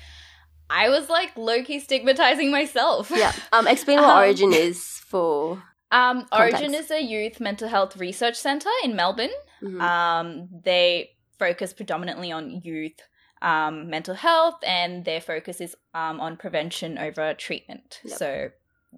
[0.70, 3.12] I was like low key stigmatizing myself.
[3.14, 3.34] Yeah.
[3.52, 5.62] Um explain what um, Origin is for
[5.94, 9.30] um, Origin is a youth mental health research center in Melbourne.
[9.62, 9.80] Mm-hmm.
[9.80, 13.00] Um, they focus predominantly on youth
[13.44, 18.00] um, mental health, and their focus is um, on prevention over treatment.
[18.06, 18.18] Yep.
[18.18, 18.50] So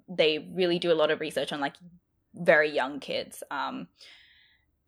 [0.08, 1.74] they really do a lot of research on like
[2.32, 3.88] very young kids, um,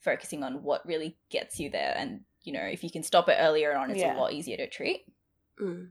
[0.01, 3.37] focusing on what really gets you there, and you know if you can stop it
[3.39, 4.17] earlier on, it's yeah.
[4.17, 5.05] a lot easier to treat.
[5.61, 5.89] Mm.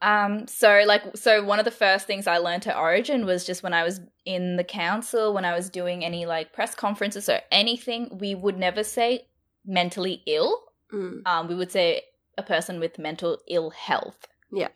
[0.00, 3.64] Um, so like, so one of the first things I learned at Origin was just
[3.64, 7.40] when I was in the council, when I was doing any like press conferences or
[7.50, 9.26] anything, we would never say
[9.66, 10.62] mentally ill.
[10.92, 11.26] Mm.
[11.26, 12.02] Um, we would say
[12.38, 14.26] a person with mental ill health.
[14.50, 14.68] Yeah.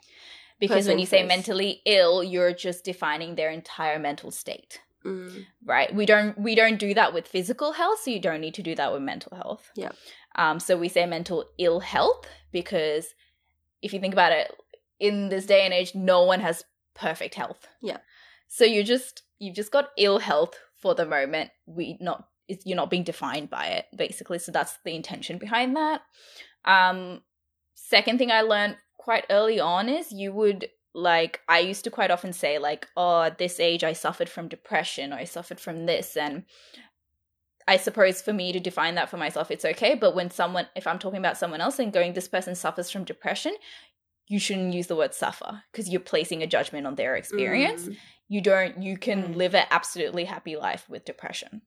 [0.61, 4.81] Because person when you say mentally ill, you're just defining their entire mental state.
[5.05, 5.47] Mm.
[5.65, 5.93] Right?
[5.95, 8.75] We don't we don't do that with physical health, so you don't need to do
[8.77, 9.71] that with mental health.
[9.75, 9.93] Yeah.
[10.37, 13.15] Um so we say mental ill health because
[13.81, 14.55] if you think about it,
[15.01, 17.67] in this day and age, no one has perfect health.
[17.81, 17.99] Yeah.
[18.47, 21.51] So you just you've just got ill health for the moment.
[21.67, 22.29] We not
[22.65, 24.39] you're not being defined by it basically.
[24.39, 26.03] So that's the intention behind that.
[26.65, 27.23] Um
[27.93, 32.11] second thing I learned quite early on is you would like I used to quite
[32.11, 35.85] often say like, "Oh, at this age I suffered from depression or I suffered from
[35.85, 36.45] this." And
[37.69, 40.87] I suppose for me to define that for myself it's okay, but when someone if
[40.87, 43.55] I'm talking about someone else and going this person suffers from depression,
[44.27, 47.83] you shouldn't use the word suffer because you're placing a judgment on their experience.
[47.85, 47.97] Mm.
[48.29, 49.37] You don't you can mm.
[49.37, 51.61] live an absolutely happy life with depression.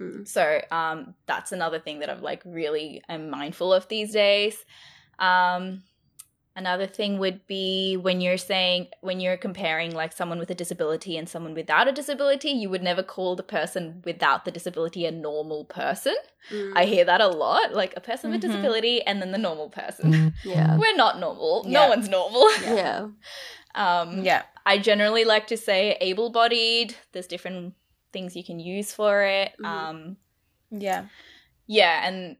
[0.00, 0.28] Mm.
[0.28, 4.56] So, um that's another thing that I've like really am mindful of these days.
[5.20, 5.82] Um,
[6.56, 11.16] another thing would be when you're saying when you're comparing like someone with a disability
[11.16, 15.10] and someone without a disability you would never call the person without the disability a
[15.10, 16.14] normal person.
[16.50, 16.72] Mm.
[16.74, 18.34] i hear that a lot like a person mm-hmm.
[18.34, 20.12] with disability and then the normal person.
[20.12, 20.48] Mm-hmm.
[20.48, 20.76] yeah.
[20.76, 21.64] We're not normal.
[21.66, 21.80] Yeah.
[21.80, 22.48] no one's normal.
[22.62, 23.08] Yeah.
[23.74, 24.42] Um yeah.
[24.66, 26.94] I generally like to say able-bodied.
[27.12, 27.74] There's different
[28.12, 29.52] things you can use for it.
[29.60, 29.66] Mm.
[29.66, 30.16] um
[30.70, 31.06] yeah.
[31.66, 32.36] yeah and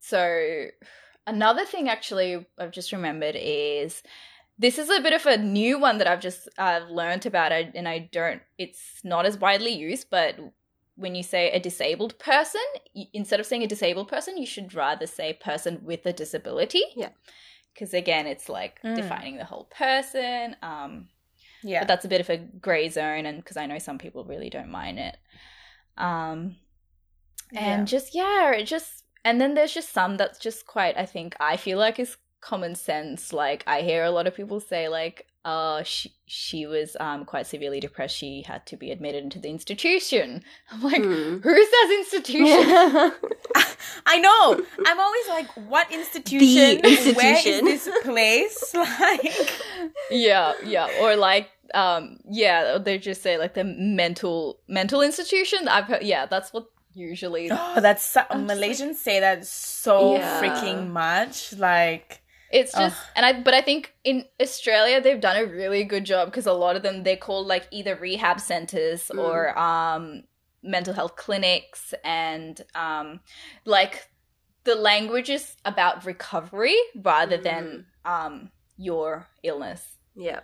[0.00, 0.66] so
[1.26, 4.02] Another thing, actually, I've just remembered is
[4.58, 7.88] this is a bit of a new one that I've just I've learned about, and
[7.88, 8.42] I don't.
[8.58, 10.36] It's not as widely used, but
[10.96, 12.60] when you say a disabled person,
[13.12, 16.82] instead of saying a disabled person, you should rather say person with a disability.
[16.94, 17.10] Yeah.
[17.72, 18.94] Because again, it's like mm.
[18.94, 20.56] defining the whole person.
[20.62, 21.08] Um,
[21.62, 21.80] yeah.
[21.80, 24.50] But that's a bit of a gray zone, and because I know some people really
[24.50, 25.16] don't mind it.
[25.96, 26.56] Um,
[27.54, 27.84] and yeah.
[27.84, 30.96] just yeah, it just and then there's just some that's just quite.
[30.96, 33.32] I think I feel like is common sense.
[33.32, 37.46] Like I hear a lot of people say like, "Oh, she she was um quite
[37.46, 38.16] severely depressed.
[38.16, 41.38] She had to be admitted into the institution." I'm like, hmm.
[41.38, 43.10] "Who says institution?" Yeah.
[44.06, 44.64] I know.
[44.86, 46.80] I'm always like, "What institution?
[46.84, 47.14] institution.
[47.16, 49.62] Where is this place?" like,
[50.10, 55.86] yeah, yeah, or like um yeah they just say like the mental mental institution i've
[55.86, 60.40] heard yeah that's what usually oh, that's so, malaysians like, say that so yeah.
[60.40, 62.22] freaking much like
[62.52, 63.06] it's just, Ugh.
[63.16, 66.52] and I, but I think in Australia they've done a really good job because a
[66.52, 69.18] lot of them they're called like either rehab centers mm.
[69.18, 70.24] or um,
[70.62, 73.20] mental health clinics, and um,
[73.64, 74.06] like
[74.64, 77.42] the language is about recovery rather mm.
[77.42, 79.86] than um, your illness.
[80.14, 80.40] Yeah,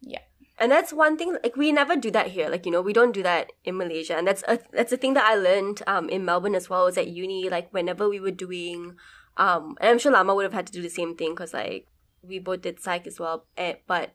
[0.00, 0.18] yeah.
[0.60, 1.36] And that's one thing.
[1.42, 2.48] Like we never do that here.
[2.48, 5.14] Like you know, we don't do that in Malaysia, and that's a that's a thing
[5.14, 6.84] that I learned um, in Melbourne as well.
[6.84, 8.96] Was at uni, like whenever we were doing
[9.38, 11.86] um, and I'm sure Lama would have had to do the same thing because like
[12.22, 13.46] we both did psych as well.
[13.56, 14.10] And, eh, but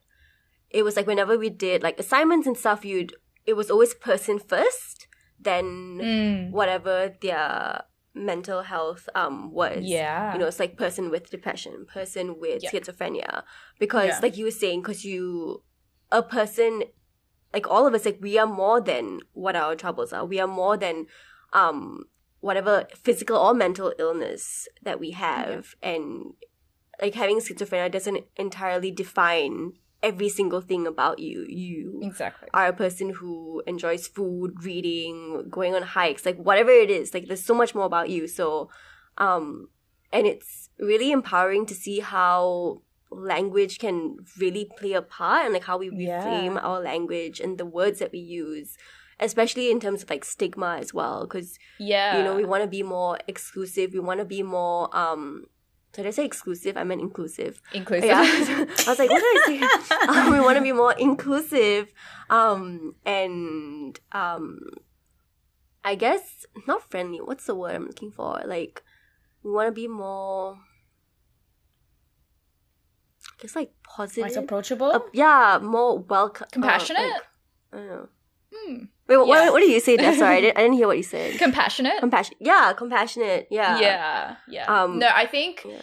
[0.70, 3.16] it was like whenever we did like assignments and stuff, you'd
[3.46, 5.08] it was always person first,
[5.40, 5.66] then
[6.02, 6.52] mm.
[6.52, 7.84] whatever their
[8.14, 9.84] mental health um was.
[9.84, 13.44] Yeah, you know, it's like person with depression, person with schizophrenia,
[13.80, 14.20] because yeah.
[14.22, 15.64] like you were saying, because you
[16.14, 16.84] a person
[17.54, 20.26] like all of us like we are more than what our troubles are.
[20.26, 21.08] We are more than
[21.52, 22.06] um
[22.40, 25.76] whatever physical or mental illness that we have.
[25.82, 25.90] Yeah.
[25.92, 26.34] and
[27.02, 31.46] like having schizophrenia doesn't entirely define every single thing about you.
[31.48, 32.50] You exactly.
[32.54, 37.14] are a person who enjoys food reading going on hikes like whatever it is.
[37.14, 38.28] Like there's so much more about you.
[38.28, 38.70] So
[39.18, 39.70] um
[40.12, 42.82] and it's really empowering to see how
[43.16, 46.62] language can really play a part and like how we reframe yeah.
[46.62, 48.78] our language and the words that we use
[49.20, 52.70] especially in terms of like stigma as well because yeah you know we want to
[52.70, 55.46] be more exclusive we want to be more um
[55.94, 56.76] did I say exclusive?
[56.76, 57.62] I meant inclusive.
[57.72, 58.10] Inclusive.
[58.10, 58.22] Yeah.
[58.88, 59.96] I was like, what did I say?
[60.08, 61.94] um, we want to be more inclusive,
[62.32, 64.60] um, and um,
[65.84, 67.20] I guess not friendly.
[67.20, 68.42] What's the word I'm looking for?
[68.44, 68.82] Like,
[69.44, 70.58] we want to be more.
[73.44, 74.90] Guess like positive, like approachable.
[74.94, 77.04] Uh, yeah, more welcome, compassionate.
[77.04, 77.22] Uh, like,
[77.74, 78.08] I don't know.
[78.56, 78.76] Hmm.
[79.10, 79.34] Wait, what, yeah.
[79.34, 79.98] what, what did you say?
[79.98, 80.16] There?
[80.16, 81.38] Sorry, I didn't, I didn't hear what you said.
[81.38, 82.00] Compassionate.
[82.00, 82.38] Compassion.
[82.40, 83.50] Yeah, compassionate.
[83.52, 83.82] Yeah.
[83.82, 84.36] Yeah.
[84.48, 84.84] Yeah.
[84.84, 85.66] Um, no, I think.
[85.68, 85.82] Yeah.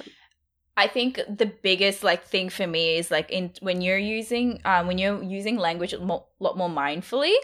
[0.75, 4.87] I think the biggest like thing for me is like in when you're using um
[4.87, 7.35] when you're using language a lot more mindfully,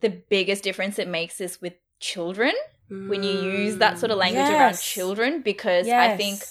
[0.00, 2.52] the biggest difference it makes is with children
[2.90, 3.08] mm.
[3.08, 4.60] when you use that sort of language yes.
[4.60, 6.10] around children because yes.
[6.10, 6.42] I think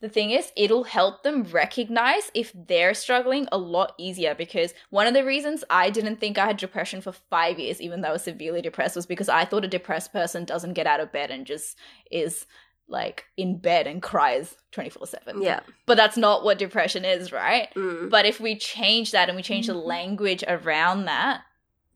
[0.00, 5.08] the thing is, it'll help them recognize if they're struggling a lot easier because one
[5.08, 8.12] of the reasons I didn't think I had depression for five years, even though I
[8.12, 11.32] was severely depressed, was because I thought a depressed person doesn't get out of bed
[11.32, 11.76] and just
[12.12, 12.46] is
[12.86, 15.42] like in bed and cries 24 7.
[15.42, 15.60] Yeah.
[15.84, 17.68] But that's not what depression is, right?
[17.74, 18.08] Mm.
[18.08, 19.78] But if we change that and we change mm-hmm.
[19.78, 21.42] the language around that,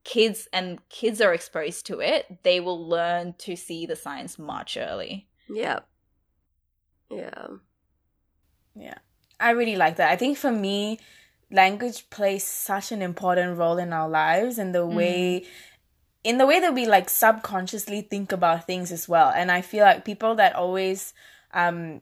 [0.05, 4.77] kids and kids are exposed to it, they will learn to see the signs much
[4.77, 5.29] early.
[5.49, 5.81] Yeah.
[7.09, 7.47] Yeah.
[8.75, 8.99] Yeah.
[9.39, 10.11] I really like that.
[10.11, 10.99] I think for me,
[11.51, 14.95] language plays such an important role in our lives and the mm.
[14.95, 15.45] way
[16.25, 19.33] in the way that we like subconsciously think about things as well.
[19.35, 21.13] And I feel like people that always
[21.53, 22.01] um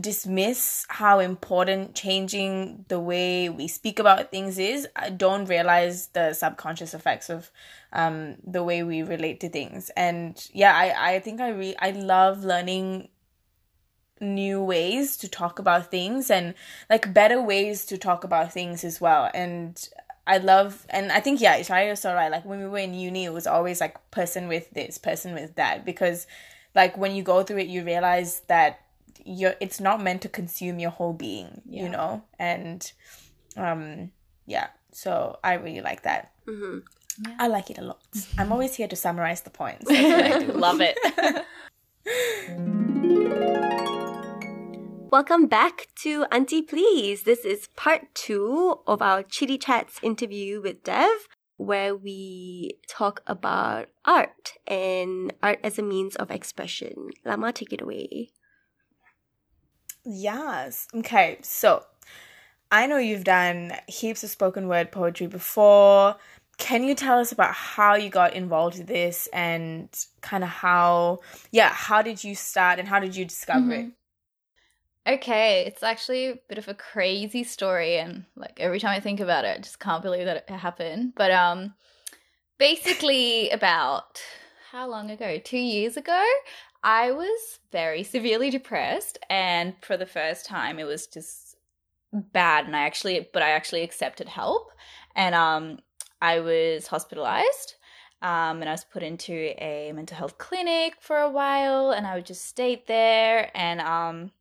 [0.00, 6.34] dismiss how important changing the way we speak about things is I don't realize the
[6.34, 7.50] subconscious effects of
[7.92, 11.92] um the way we relate to things and yeah i i think i re- i
[11.92, 13.08] love learning
[14.20, 16.54] new ways to talk about things and
[16.88, 19.30] like better ways to talk about things as well.
[19.34, 19.88] And
[20.26, 22.30] I love and I think yeah, Shaya is so right.
[22.30, 25.54] Like when we were in uni, it was always like person with this, person with
[25.56, 26.26] that, because
[26.74, 28.80] like when you go through it, you realize that
[29.24, 31.82] you're it's not meant to consume your whole being, yeah.
[31.84, 32.92] you know, and
[33.56, 34.10] um
[34.46, 34.68] yeah.
[34.92, 36.32] So I really like that.
[36.46, 36.78] Mm-hmm.
[37.28, 37.36] Yeah.
[37.38, 38.00] I like it a lot.
[38.38, 39.84] I'm always here to summarize the points.
[39.90, 40.96] Love it.
[45.08, 47.22] Welcome back to Auntie Please.
[47.22, 51.28] This is part two of our Chitty Chats interview with Dev,
[51.58, 57.10] where we talk about art and art as a means of expression.
[57.24, 58.30] Lama, take it away.
[60.04, 60.88] Yes.
[60.92, 61.38] Okay.
[61.40, 61.84] So
[62.72, 66.16] I know you've done heaps of spoken word poetry before.
[66.58, 69.88] Can you tell us about how you got involved with this and
[70.20, 71.20] kind of how,
[71.52, 73.88] yeah, how did you start and how did you discover mm-hmm.
[73.88, 73.92] it?
[75.06, 79.20] Okay, it's actually a bit of a crazy story, and like every time I think
[79.20, 81.12] about it, I just can't believe that it happened.
[81.14, 81.74] But um,
[82.58, 84.20] basically, about
[84.72, 85.38] how long ago?
[85.44, 86.24] Two years ago,
[86.82, 91.56] I was very severely depressed, and for the first time, it was just
[92.12, 92.66] bad.
[92.66, 94.72] And I actually, but I actually accepted help,
[95.14, 95.78] and um,
[96.20, 97.76] I was hospitalized.
[98.22, 102.16] Um, and I was put into a mental health clinic for a while, and I
[102.16, 103.50] would just stay there.
[103.54, 104.32] And um,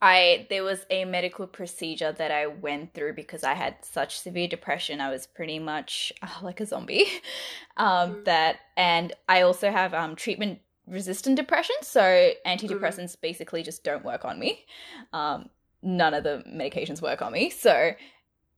[0.00, 4.46] I there was a medical procedure that I went through because I had such severe
[4.46, 5.00] depression.
[5.00, 7.06] I was pretty much uh, like a zombie.
[7.76, 8.24] um, mm.
[8.24, 13.20] That and I also have um, treatment resistant depression, so antidepressants mm.
[13.20, 14.64] basically just don't work on me.
[15.12, 15.50] Um,
[15.82, 17.92] none of the medications work on me, so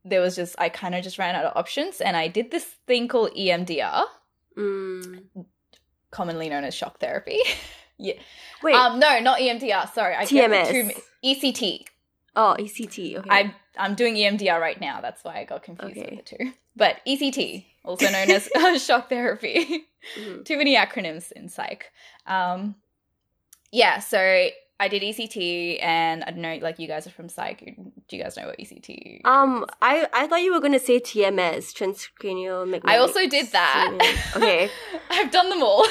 [0.04, 2.64] there was just I kind of just ran out of options, and I did this
[2.86, 4.04] thing called EMDR,
[4.58, 5.24] mm.
[6.10, 7.38] commonly known as shock therapy.
[8.00, 8.14] Yeah.
[8.62, 8.74] Wait.
[8.74, 9.92] Um, no, not EMDR.
[9.92, 10.72] Sorry, I TMS.
[10.72, 11.84] Get ECT.
[12.36, 13.18] Oh, ECT.
[13.18, 13.30] Okay.
[13.30, 15.00] I I'm doing EMDR right now.
[15.00, 16.16] That's why I got confused okay.
[16.16, 16.52] with the two.
[16.76, 18.48] But ECT, also known as
[18.82, 19.86] shock therapy.
[20.18, 20.42] Mm-hmm.
[20.42, 21.92] Too many acronyms in psych.
[22.26, 22.76] Um,
[23.70, 23.98] yeah.
[23.98, 24.48] So
[24.80, 27.58] I did ECT, and I don't know, like you guys are from psych.
[28.08, 29.20] Do you guys know what ECT?
[29.26, 32.88] Um, I I thought you were gonna say TMS, transcranial magnetic.
[32.88, 34.32] I also did that.
[34.36, 34.70] Okay,
[35.10, 35.84] I've done them all.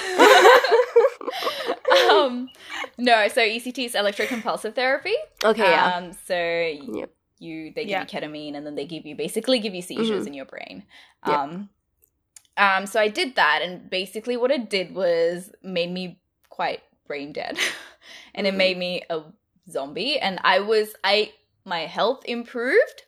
[2.12, 2.50] Um,
[2.98, 5.16] no, so ECT is electroconvulsive therapy.
[5.44, 5.96] Okay, yeah.
[5.96, 7.12] Um, so yep.
[7.40, 8.02] you they give yeah.
[8.02, 10.28] you ketamine, and then they give you basically give you seizures mm-hmm.
[10.28, 10.84] in your brain.
[11.24, 11.70] Um,
[12.58, 12.80] yep.
[12.82, 17.34] um, so I did that, and basically what it did was made me quite brain
[17.34, 17.58] dead.
[18.36, 18.56] and mm-hmm.
[18.56, 19.22] it made me a
[19.70, 21.32] zombie and I was I
[21.66, 23.04] my health improved,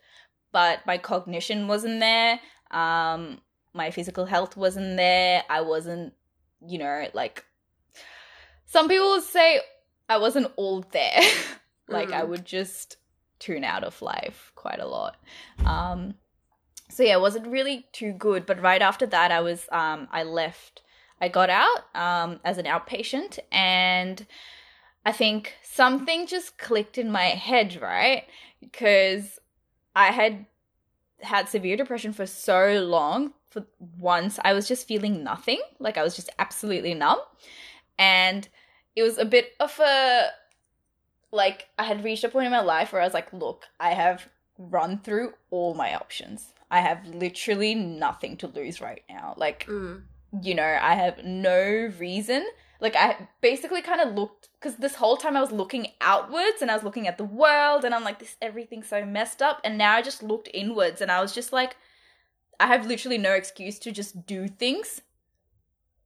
[0.52, 2.40] but my cognition wasn't there.
[2.70, 3.40] Um
[3.74, 5.42] my physical health wasn't there.
[5.48, 6.12] I wasn't,
[6.66, 7.44] you know, like
[8.72, 9.60] some people say
[10.08, 11.20] I wasn't all there.
[11.88, 12.14] like mm.
[12.14, 12.96] I would just
[13.38, 15.16] tune out of life quite a lot.
[15.66, 16.14] Um
[16.88, 20.22] so yeah, it wasn't really too good, but right after that I was um I
[20.22, 20.80] left
[21.20, 24.26] I got out um as an outpatient and
[25.04, 28.24] I think something just clicked in my head, right?
[28.58, 29.38] Because
[29.94, 30.46] I had
[31.20, 33.34] had severe depression for so long.
[33.50, 33.66] For
[33.98, 35.60] once, I was just feeling nothing.
[35.78, 37.18] Like I was just absolutely numb.
[37.98, 38.48] And
[38.96, 40.28] it was a bit of a
[41.30, 43.90] like I had reached a point in my life where I was like, look, I
[43.90, 44.28] have
[44.58, 46.52] run through all my options.
[46.70, 49.34] I have literally nothing to lose right now.
[49.36, 50.02] Like, mm.
[50.42, 52.46] you know, I have no reason
[52.82, 56.70] like I basically kind of looked because this whole time I was looking outwards and
[56.70, 59.78] I was looking at the world and I'm like this everything's so messed up and
[59.78, 61.76] now I just looked inwards and I was just like
[62.58, 65.00] I have literally no excuse to just do things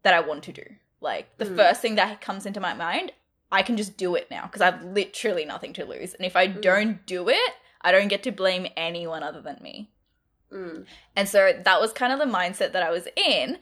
[0.03, 0.65] that I want to do.
[1.01, 1.57] Like the mm.
[1.57, 3.13] first thing that comes into my mind,
[3.53, 6.15] I can just do it now because I've literally nothing to lose.
[6.15, 6.61] And if I mm.
[6.61, 9.91] don't do it, I don't get to blame anyone other than me.
[10.53, 10.87] Mm.
[11.15, 13.59] And so that was kind of the mindset that I was in.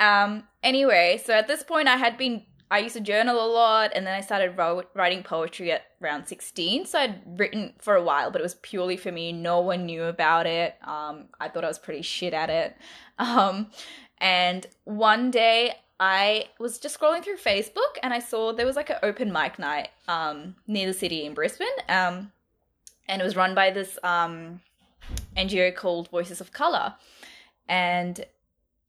[0.00, 3.92] Um, anyway, so at this point, I had been I used to journal a lot
[3.94, 4.58] and then I started
[4.94, 6.84] writing poetry at around 16.
[6.84, 9.32] So I'd written for a while, but it was purely for me.
[9.32, 10.76] No one knew about it.
[10.84, 12.76] Um, I thought I was pretty shit at it.
[13.20, 13.72] Um,
[14.18, 18.90] and one day I was just scrolling through Facebook and I saw there was like
[18.90, 21.66] an open mic night um, near the city in Brisbane.
[21.88, 22.32] Um,
[23.08, 24.60] and it was run by this um,
[25.36, 26.94] NGO called Voices of Color.
[27.68, 28.24] And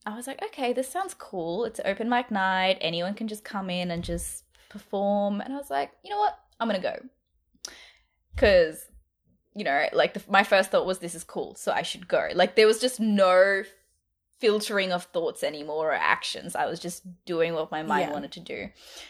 [0.06, 1.64] I was like, okay, this sounds cool.
[1.64, 2.78] It's an open mic night.
[2.80, 5.40] Anyone can just come in and just perform.
[5.40, 6.38] And I was like, you know what?
[6.60, 7.72] I'm going to go.
[8.34, 8.84] Because,
[9.54, 11.54] you know, like the, my first thought was, this is cool.
[11.56, 12.28] So I should go.
[12.34, 13.64] Like there was just no
[14.40, 16.56] filtering of thoughts anymore or actions.
[16.56, 18.12] I was just doing what my mind yeah.
[18.12, 18.68] wanted to do.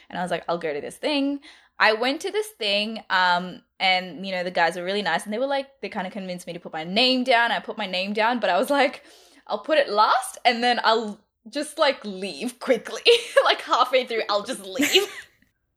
[0.09, 1.41] And I was like, I'll go to this thing.
[1.79, 5.33] I went to this thing, um, and you know, the guys were really nice and
[5.33, 7.53] they were like, they kind of convinced me to put my name down.
[7.53, 9.03] I put my name down, but I was like,
[9.47, 11.19] I'll put it last and then I'll
[11.49, 13.01] just like leave quickly.
[13.45, 15.07] like halfway through, I'll just leave.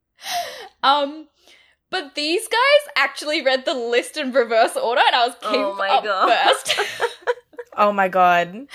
[0.82, 1.28] um,
[1.90, 5.82] but these guys actually read the list in reverse order and I was came oh
[5.82, 6.28] up God.
[6.28, 6.80] first.
[7.76, 8.66] oh my god.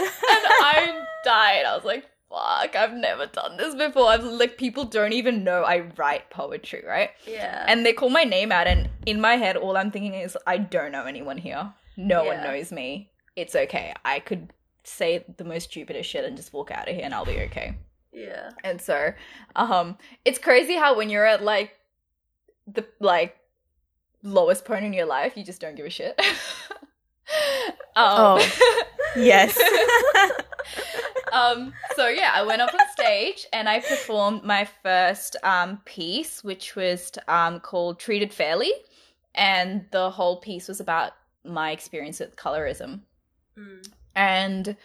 [0.00, 1.64] And I died.
[1.66, 4.08] I was like, fuck, I've never done this before.
[4.08, 7.10] I've like people don't even know I write poetry, right?
[7.26, 7.64] Yeah.
[7.66, 10.58] And they call my name out and in my head all I'm thinking is I
[10.58, 11.72] don't know anyone here.
[11.96, 12.34] No yeah.
[12.34, 13.94] one knows me it's okay.
[14.04, 17.24] I could say the most stupidest shit and just walk out of here and I'll
[17.24, 17.78] be okay.
[18.12, 18.50] Yeah.
[18.64, 19.12] And so,
[19.54, 21.72] um, it's crazy how when you're at like
[22.66, 23.36] the like
[24.24, 26.20] lowest point in your life, you just don't give a shit.
[27.96, 28.78] um, oh,
[29.16, 29.58] yes.
[31.32, 36.42] um, so yeah, I went up on stage and I performed my first um, piece,
[36.44, 38.72] which was um, called "Treated Fairly,"
[39.34, 41.12] and the whole piece was about
[41.44, 43.00] my experience with colorism.
[43.56, 43.88] Mm.
[44.14, 44.76] And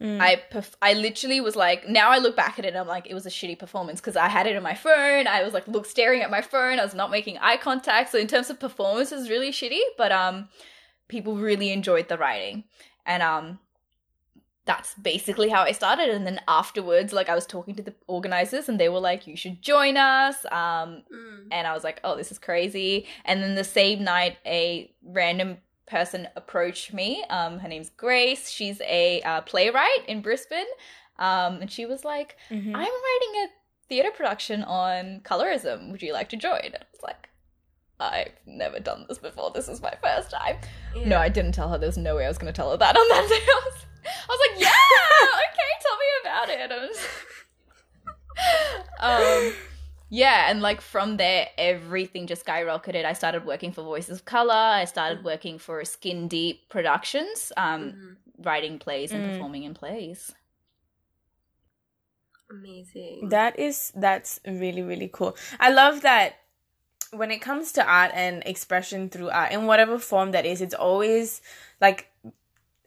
[0.00, 0.20] Mm.
[0.20, 3.06] I perf- I literally was like now I look back at it and I'm like
[3.06, 5.68] it was a shitty performance because I had it on my phone I was like
[5.68, 8.58] look staring at my phone I was not making eye contact so in terms of
[8.58, 10.48] performance it was really shitty but um
[11.08, 12.64] people really enjoyed the writing
[13.06, 13.58] and um
[14.66, 18.68] that's basically how I started and then afterwards like I was talking to the organizers
[18.68, 21.46] and they were like you should join us um mm.
[21.50, 25.58] and I was like oh this is crazy and then the same night a random
[25.86, 27.24] person approached me.
[27.30, 28.50] Um, her name's Grace.
[28.50, 30.66] She's a uh, playwright in Brisbane.
[31.18, 32.74] Um, and she was like, mm-hmm.
[32.74, 33.46] I'm writing a
[33.88, 35.90] theatre production on colorism.
[35.92, 36.60] Would you like to join?
[36.64, 37.28] And I was like,
[38.00, 39.50] I've never done this before.
[39.52, 40.56] This is my first time.
[40.94, 41.08] Yeah.
[41.08, 41.78] No, I didn't tell her.
[41.78, 43.34] There's no way I was going to tell her that on that day.
[43.46, 44.68] I was, I was like, yeah,
[45.50, 46.96] okay, tell me about it.
[49.50, 49.54] um,
[50.10, 53.04] yeah, and like from there, everything just skyrocketed.
[53.04, 54.52] I started working for Voices of Color.
[54.52, 55.24] I started mm.
[55.24, 58.42] working for Skin Deep Productions, um, mm-hmm.
[58.42, 59.32] writing plays and mm.
[59.32, 60.32] performing in plays.
[62.50, 63.30] Amazing.
[63.30, 65.36] That is that's really really cool.
[65.58, 66.36] I love that
[67.16, 70.74] when it comes to art and expression through art in whatever form that is, it's
[70.74, 71.40] always
[71.80, 72.10] like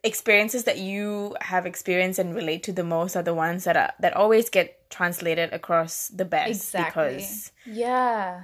[0.04, 3.92] experiences that you have experienced and relate to the most are the ones that are
[4.00, 7.16] that always get translated across the best exactly.
[7.16, 8.44] because yeah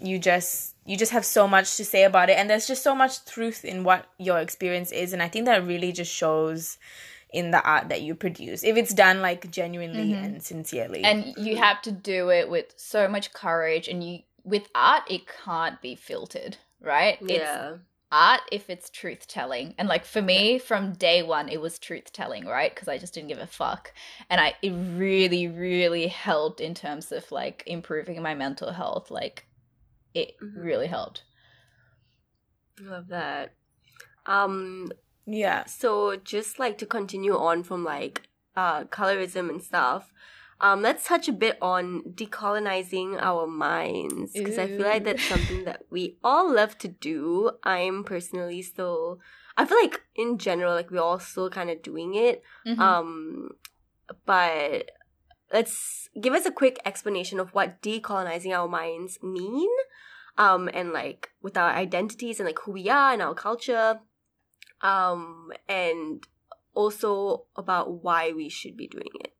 [0.00, 2.94] you just you just have so much to say about it and there's just so
[2.94, 6.78] much truth in what your experience is and i think that really just shows
[7.30, 10.24] in the art that you produce if it's done like genuinely mm-hmm.
[10.24, 14.68] and sincerely and you have to do it with so much courage and you with
[14.74, 17.18] art it can't be filtered right?
[17.20, 17.70] Yeah.
[17.70, 17.80] it's,
[18.10, 19.74] art if it's truth telling.
[19.76, 22.74] And like for me from day one it was truth telling right?
[22.74, 23.92] Because i just didn't give a fuck.
[24.30, 29.10] And i it really really helped in terms of like improving my mental health.
[29.10, 29.46] Like
[30.14, 30.58] it mm-hmm.
[30.58, 31.24] really helped.
[32.80, 33.54] Love that.
[34.26, 34.90] Um
[35.26, 35.66] yeah.
[35.66, 38.22] so just like to continue on from like
[38.56, 40.10] uh colorism and stuff
[40.60, 45.64] um, let's touch a bit on decolonizing our minds because I feel like that's something
[45.64, 47.52] that we all love to do.
[47.62, 49.20] I'm personally still,
[49.56, 52.42] I feel like in general, like we're all still kind of doing it.
[52.66, 52.80] Mm-hmm.
[52.80, 53.50] Um,
[54.26, 54.90] but
[55.52, 59.70] let's give us a quick explanation of what decolonizing our minds mean.
[60.38, 64.00] Um, and like with our identities and like who we are and our culture.
[64.82, 66.24] Um, and
[66.74, 69.34] also about why we should be doing it.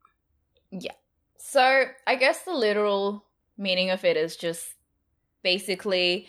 [0.70, 0.92] Yeah.
[1.38, 3.24] So I guess the literal
[3.56, 4.74] meaning of it is just
[5.42, 6.28] basically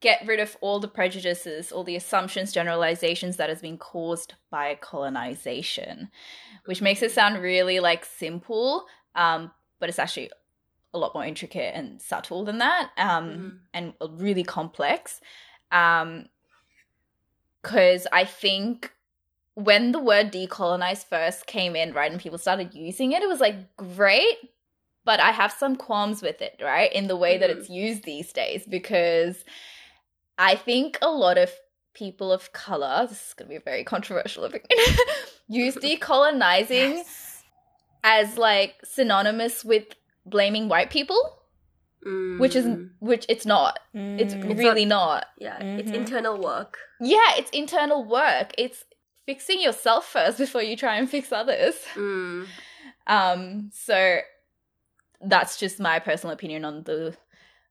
[0.00, 4.74] get rid of all the prejudices, all the assumptions, generalizations that has been caused by
[4.74, 6.10] colonization,
[6.66, 10.30] which makes it sound really like simple, um, but it's actually
[10.92, 13.48] a lot more intricate and subtle than that, um, mm-hmm.
[13.72, 15.20] and really complex.
[15.72, 16.26] Um,
[17.62, 18.92] because I think
[19.56, 23.40] when the word decolonize first came in, right, and people started using it, it was
[23.40, 24.36] like great,
[25.06, 27.40] but I have some qualms with it, right, in the way mm-hmm.
[27.40, 29.44] that it's used these days because
[30.36, 31.50] I think a lot of
[31.94, 34.98] people of color, this is going to be a very controversial opinion,
[35.48, 37.42] use decolonizing yes.
[38.04, 39.86] as like synonymous with
[40.26, 41.32] blaming white people.
[42.06, 42.38] Mm.
[42.38, 42.90] Which is mm.
[43.00, 43.80] which it's not.
[43.92, 44.20] Mm.
[44.20, 45.26] It's really not, not.
[45.38, 45.80] Yeah, mm-hmm.
[45.80, 46.78] it's internal work.
[47.00, 48.52] Yeah, it's internal work.
[48.56, 48.84] It's
[49.26, 51.74] fixing yourself first before you try and fix others.
[51.94, 52.46] Mm.
[53.06, 54.18] Um, so
[55.20, 57.16] that's just my personal opinion on the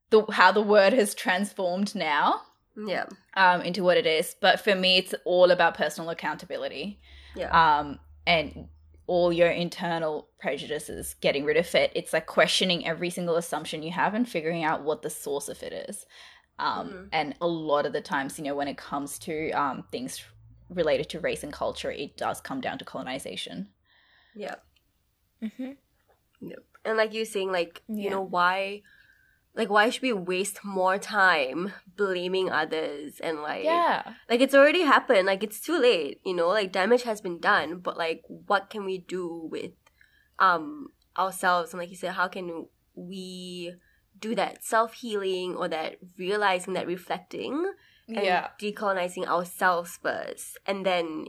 [0.10, 2.42] the how the word has transformed now.
[2.78, 3.06] Yeah.
[3.36, 4.36] Um, into what it is.
[4.40, 7.00] But for me it's all about personal accountability.
[7.36, 7.50] Yeah.
[7.50, 8.68] Um, and
[9.08, 11.92] all your internal prejudices, getting rid of it.
[11.96, 15.62] It's like questioning every single assumption you have and figuring out what the source of
[15.62, 16.06] it is.
[16.58, 17.06] Um, mm-hmm.
[17.12, 20.24] And a lot of the times, you know, when it comes to um, things
[20.70, 23.70] related to race and culture, it does come down to colonization.
[24.36, 24.56] Yeah.
[25.42, 25.72] Mm-hmm.
[26.42, 26.66] Yep.
[26.84, 28.04] And like you saying, like yeah.
[28.04, 28.82] you know why,
[29.56, 34.82] like why should we waste more time blaming others and like yeah, like it's already
[34.82, 35.28] happened.
[35.28, 36.22] Like it's too late.
[36.26, 37.80] You know, like damage has been done.
[37.80, 39.72] But like, what can we do with
[40.40, 41.74] um ourselves?
[41.74, 43.76] And like you said, how can we
[44.20, 47.74] do that self healing or that realizing that reflecting
[48.08, 48.50] and yeah.
[48.62, 51.26] decolonizing ourselves first and then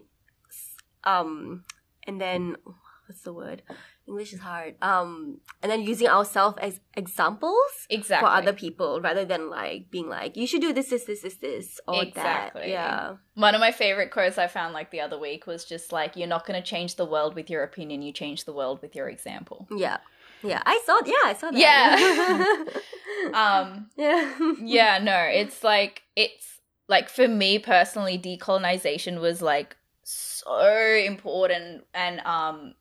[1.04, 1.64] um
[2.06, 2.56] and then
[3.06, 3.62] what's the word
[4.08, 4.76] English is hard.
[4.82, 10.08] Um, and then using ourselves as examples exactly for other people rather than like being
[10.08, 12.62] like, you should do this, this, this, this, this, or exactly.
[12.62, 12.68] that.
[12.68, 13.16] Yeah.
[13.34, 16.28] One of my favorite quotes I found like the other week was just like, "You're
[16.28, 18.02] not going to change the world with your opinion.
[18.02, 19.98] You change the world with your example." Yeah.
[20.42, 21.00] Yeah, I saw.
[21.04, 21.58] Yeah, I saw that.
[21.58, 23.32] Yeah.
[23.34, 23.90] um.
[23.96, 24.38] Yeah.
[24.62, 24.98] yeah.
[24.98, 26.55] No, it's like it's
[26.88, 32.74] like for me personally, decolonization was like so important, and um,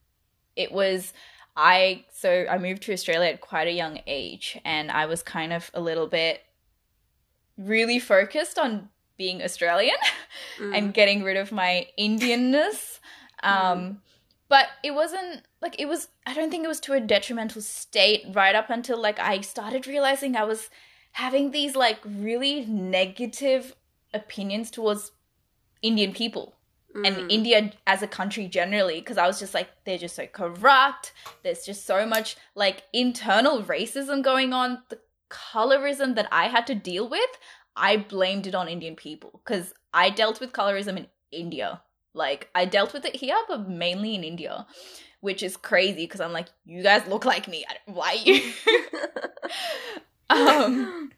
[0.55, 1.13] it was.
[1.57, 5.53] I so I moved to Australia at quite a young age, and I was kind
[5.53, 6.41] of a little bit
[7.57, 9.95] really focused on being Australian
[10.59, 10.77] mm.
[10.77, 12.99] and getting rid of my Indianness.
[13.43, 13.97] Um, mm.
[14.47, 16.07] But it wasn't like it was.
[16.25, 19.85] I don't think it was to a detrimental state right up until like I started
[19.85, 20.69] realizing I was
[21.11, 23.75] having these like really negative
[24.15, 25.11] opinions towards
[25.81, 26.55] Indian people
[26.95, 27.05] mm.
[27.05, 31.13] and India as a country generally because I was just like they're just so corrupt.
[31.43, 34.81] There's just so much like internal racism going on.
[34.89, 34.99] The
[35.29, 37.29] colorism that I had to deal with,
[37.75, 41.81] I blamed it on Indian people because I dealt with colorism in India.
[42.13, 44.65] Like I dealt with it here, but mainly in India,
[45.19, 47.65] which is crazy because I'm like, you guys look like me.
[47.85, 48.41] Why you?
[50.29, 51.11] um,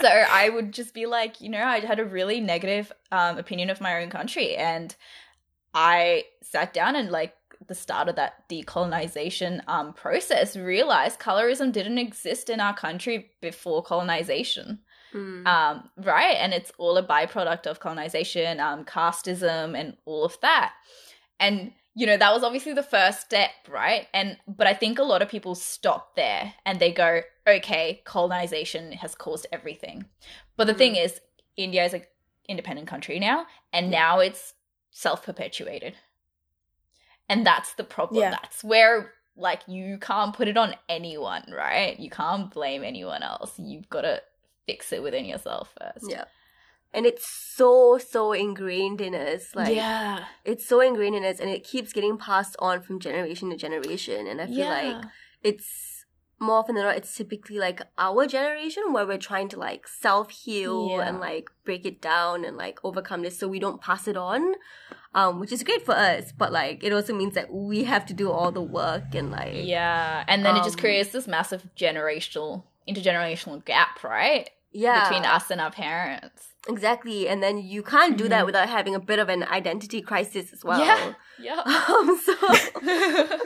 [0.00, 3.70] so I would just be like, you know, I had a really negative um, opinion
[3.70, 4.94] of my own country, and
[5.74, 7.34] I sat down and like
[7.66, 13.82] the start of that decolonization um, process realized colorism didn't exist in our country before
[13.82, 14.80] colonization.
[15.14, 15.46] Mm.
[15.46, 20.72] Um, right, and it's all a byproduct of colonization, um, casteism, and all of that.
[21.38, 25.02] And you know that was obviously the first step right and but i think a
[25.02, 30.06] lot of people stop there and they go okay colonization has caused everything.
[30.56, 30.78] But the mm.
[30.78, 31.20] thing is
[31.56, 32.02] india is an
[32.48, 34.54] independent country now and now it's
[34.90, 35.94] self-perpetuated.
[37.28, 38.22] And that's the problem.
[38.22, 38.30] Yeah.
[38.30, 41.98] that's where like you can't put it on anyone right?
[41.98, 43.52] You can't blame anyone else.
[43.58, 44.22] You've got to
[44.66, 46.10] fix it within yourself first.
[46.10, 46.24] Yeah.
[46.92, 50.24] And it's so so ingrained in us like yeah.
[50.44, 54.26] it's so ingrained in us and it keeps getting passed on from generation to generation
[54.26, 54.70] and i feel yeah.
[54.70, 55.04] like
[55.42, 55.95] it's
[56.38, 60.88] more often than not it's typically like our generation where we're trying to like self-heal
[60.90, 61.08] yeah.
[61.08, 64.54] and like break it down and like overcome this so we don't pass it on
[65.14, 68.12] um which is great for us but like it also means that we have to
[68.12, 71.26] do all the work and like yeah and then um, it just um, creates this
[71.26, 77.82] massive generational intergenerational gap right yeah between us and our parents Exactly, and then you
[77.82, 78.30] can't do mm-hmm.
[78.30, 80.80] that without having a bit of an identity crisis as well.
[80.80, 81.62] Yeah, yeah.
[81.88, 82.34] Um, so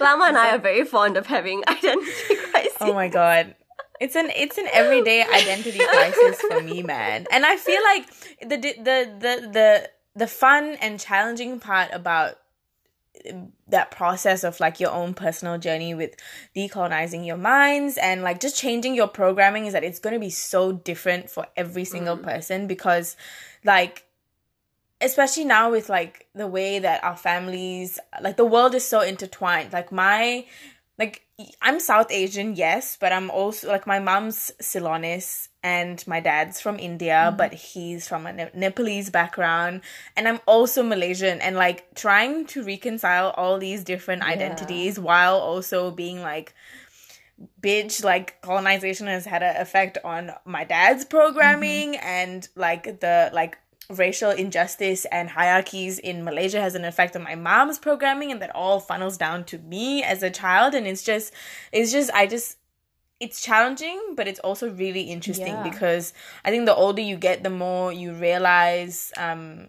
[0.00, 2.76] Lama and I are very fond of having identity crisis.
[2.80, 3.54] Oh my god,
[4.00, 7.26] it's an it's an everyday identity crisis for me, man.
[7.30, 8.08] And I feel like
[8.40, 12.38] the the the the the fun and challenging part about
[13.66, 16.14] that process of like your own personal journey with
[16.56, 20.30] decolonizing your minds and like just changing your programming is that it's going to be
[20.30, 22.22] so different for every single mm.
[22.22, 23.16] person because
[23.64, 24.04] like
[25.00, 29.72] especially now with like the way that our families like the world is so intertwined
[29.72, 30.44] like my
[30.98, 31.22] like
[31.62, 36.80] I'm South Asian, yes, but I'm also like my mom's Ceylonese and my dad's from
[36.80, 37.36] India, mm-hmm.
[37.36, 39.82] but he's from a ne- Nepalese background,
[40.16, 44.30] and I'm also Malaysian, and like trying to reconcile all these different yeah.
[44.30, 46.54] identities while also being like
[47.60, 52.04] bitch like colonization has had an effect on my dad's programming mm-hmm.
[52.04, 53.56] and like the like
[53.90, 58.54] racial injustice and hierarchies in Malaysia has an effect on my mom's programming and that
[58.54, 60.74] all funnels down to me as a child.
[60.74, 61.32] And it's just
[61.72, 62.58] it's just I just
[63.20, 65.62] it's challenging but it's also really interesting yeah.
[65.62, 66.12] because
[66.44, 69.68] I think the older you get the more you realize um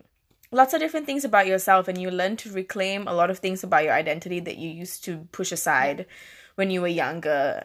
[0.51, 3.63] lots of different things about yourself and you learn to reclaim a lot of things
[3.63, 6.05] about your identity that you used to push aside
[6.55, 7.63] when you were younger.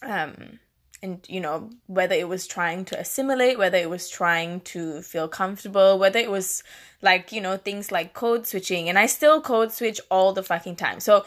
[0.00, 0.60] Um
[1.02, 5.28] and you know whether it was trying to assimilate whether it was trying to feel
[5.28, 6.62] comfortable whether it was
[7.02, 8.88] like you know things like code switching.
[8.88, 11.00] And i still code switch all the fucking time.
[11.00, 11.24] So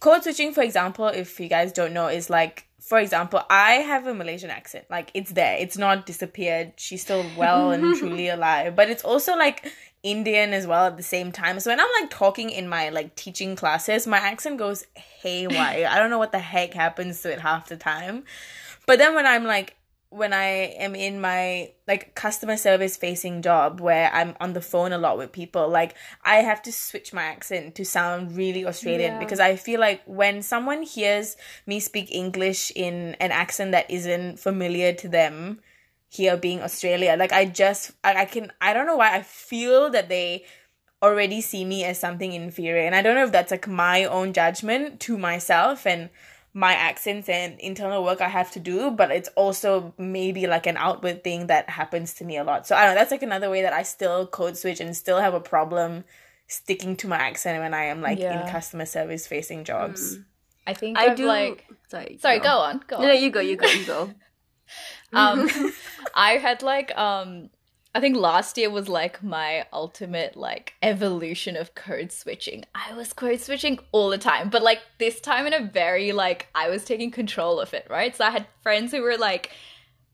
[0.00, 4.06] code switching for example if you guys don't know is like for example i have
[4.06, 4.84] a malaysian accent.
[4.90, 5.56] Like it's there.
[5.58, 6.74] It's not disappeared.
[6.76, 8.76] She's still well and truly alive.
[8.76, 11.58] But it's also like indian as well at the same time.
[11.60, 15.88] So when i'm like talking in my like teaching classes my accent goes haywire.
[15.90, 18.24] I don't know what the heck happens to it half the time
[18.86, 19.76] but then when I'm like
[20.08, 20.46] when I
[20.78, 25.18] am in my like customer service facing job where I'm on the phone a lot
[25.18, 29.18] with people, like I have to switch my accent to sound really Australian yeah.
[29.18, 34.38] because I feel like when someone hears me speak English in an accent that isn't
[34.38, 35.60] familiar to them
[36.08, 39.90] here being Australia, like I just I, I can I don't know why I feel
[39.90, 40.44] that they
[41.02, 42.86] already see me as something inferior.
[42.86, 46.10] And I don't know if that's like my own judgment to myself and
[46.56, 50.78] my accents and internal work I have to do, but it's also maybe like an
[50.78, 52.66] outward thing that happens to me a lot.
[52.66, 55.20] So I don't know, that's like another way that I still code switch and still
[55.20, 56.04] have a problem
[56.46, 58.40] sticking to my accent when I am like yeah.
[58.40, 60.16] in customer service facing jobs.
[60.16, 60.24] Mm.
[60.66, 62.16] I think I I've do like sorry.
[62.22, 62.82] Sorry, go, go on.
[62.86, 63.02] Go on.
[63.02, 64.10] No, you go, you go, you go.
[65.12, 65.50] um
[66.14, 67.50] I had like um
[67.96, 72.66] I think last year was like my ultimate like evolution of code switching.
[72.74, 76.48] I was code switching all the time, but like this time in a very like
[76.54, 78.14] I was taking control of it, right?
[78.14, 79.50] So I had friends who were like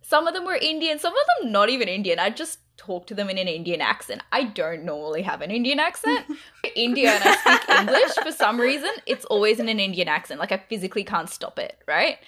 [0.01, 2.20] some of them were Indian, some of them not even Indian.
[2.20, 4.22] I just talk to them in an Indian accent.
[4.30, 6.24] I don't normally have an Indian accent.
[6.76, 10.39] India and I speak English for some reason, it's always in an Indian accent.
[10.39, 12.18] Like I physically can't stop it, right?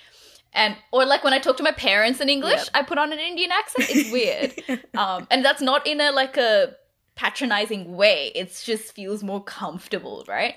[0.54, 2.68] And or like when I talk to my parents in English, yep.
[2.74, 3.88] I put on an Indian accent.
[3.90, 6.76] It's weird, um, and that's not in a like a
[7.16, 8.30] patronizing way.
[8.34, 10.54] It just feels more comfortable, right?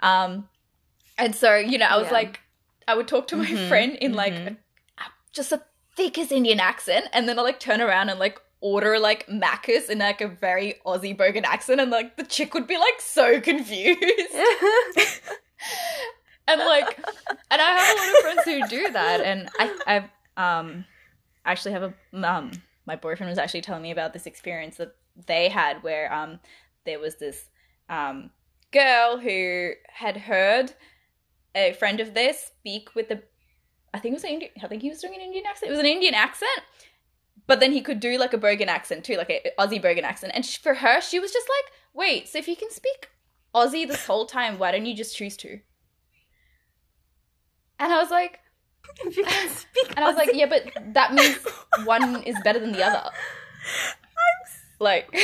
[0.00, 0.48] Um,
[1.18, 2.12] and so you know, I was yeah.
[2.12, 2.40] like,
[2.88, 4.54] I would talk to my mm-hmm, friend in like mm-hmm.
[4.54, 5.62] a, just a
[5.94, 9.98] thickest Indian accent, and then I like turn around and like order like Macca's in
[9.98, 14.00] like a very Aussie bogan accent, and like the chick would be like so confused
[16.48, 16.98] and like
[17.50, 20.84] and i have a lot of friends who do that and i i've um
[21.44, 22.50] actually have a um
[22.86, 24.94] my boyfriend was actually telling me about this experience that
[25.26, 26.38] they had where um
[26.84, 27.46] there was this
[27.88, 28.30] um
[28.72, 30.72] girl who had heard
[31.54, 33.22] a friend of theirs speak with the
[33.92, 35.68] I think it was an Indian I think he was doing an Indian accent.
[35.68, 36.60] It was an Indian accent.
[37.46, 40.32] But then he could do like a bogan accent too, like a Aussie bogan accent.
[40.34, 43.10] And for her, she was just like, "Wait, so if you can speak
[43.54, 45.60] Aussie this whole time, why don't you just choose to?"
[47.78, 48.40] And I was like,
[48.98, 51.38] "Can you speak?" and I was like, yeah, but that means
[51.84, 53.10] one is better than the other.
[54.80, 55.14] like,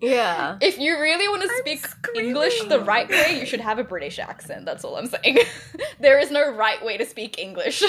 [0.00, 0.58] yeah.
[0.60, 1.86] If you really want to speak
[2.16, 4.64] English the right way, you should have a British accent.
[4.64, 5.38] That's all I'm saying.
[6.00, 7.82] there is no right way to speak English.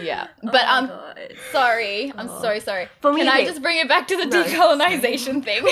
[0.00, 0.90] yeah, but oh um,
[1.52, 2.42] sorry, I'm oh.
[2.42, 2.88] so sorry.
[3.02, 4.44] Can I just bring it back to the no.
[4.44, 5.64] decolonization thing?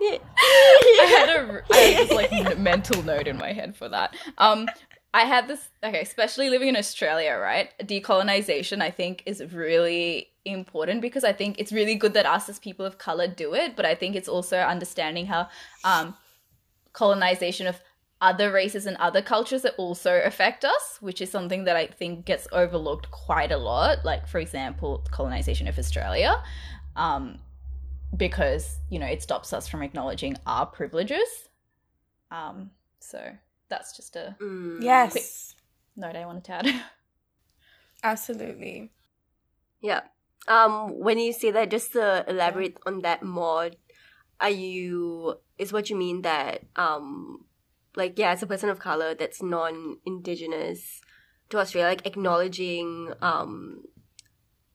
[0.00, 4.14] I had a I had this like mental note in my head for that.
[4.38, 4.68] Um,
[5.12, 7.70] I had this okay, especially living in Australia, right?
[7.80, 12.58] Decolonization, I think, is really important because I think it's really good that us as
[12.58, 15.48] people of color do it, but I think it's also understanding how
[15.84, 16.14] um,
[16.92, 17.80] colonization of
[18.20, 22.24] other races and other cultures that also affect us, which is something that I think
[22.24, 24.04] gets overlooked quite a lot.
[24.04, 26.42] Like, for example, colonization of Australia.
[26.96, 27.38] Um,
[28.16, 31.48] because you know it stops us from acknowledging our privileges.
[32.30, 33.20] Um so
[33.68, 34.78] that's just a mm.
[34.80, 35.54] yes.
[35.96, 36.66] note i wanted to add.
[38.02, 38.92] Absolutely.
[39.80, 40.02] Yeah.
[40.48, 43.70] Um when you say that just to elaborate on that more
[44.40, 47.44] are you is what you mean that um
[47.96, 51.00] like yeah as a person of color that's non-indigenous
[51.48, 53.84] to australia like acknowledging um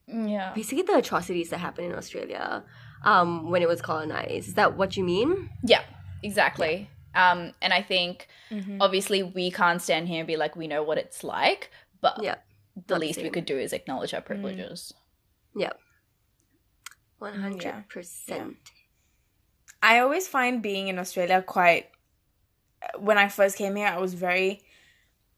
[0.07, 0.53] yeah.
[0.53, 2.63] basically the atrocities that happen in australia
[3.03, 4.47] um, when it was colonized.
[4.47, 5.49] Is that what you mean?
[5.63, 5.83] Yeah,
[6.23, 6.89] exactly.
[7.13, 7.31] Yeah.
[7.31, 8.81] Um, and I think mm-hmm.
[8.81, 11.71] obviously we can't stand here and be like, we know what it's like,
[12.01, 12.35] but yeah,
[12.87, 14.25] the least the we could do is acknowledge our mm.
[14.25, 14.93] privileges.
[15.55, 15.61] Mm.
[15.61, 15.71] Yeah.
[17.21, 18.27] 100%.
[18.27, 18.47] Yeah.
[19.81, 21.89] I always find being in Australia quite.
[22.97, 24.61] When I first came here, I was very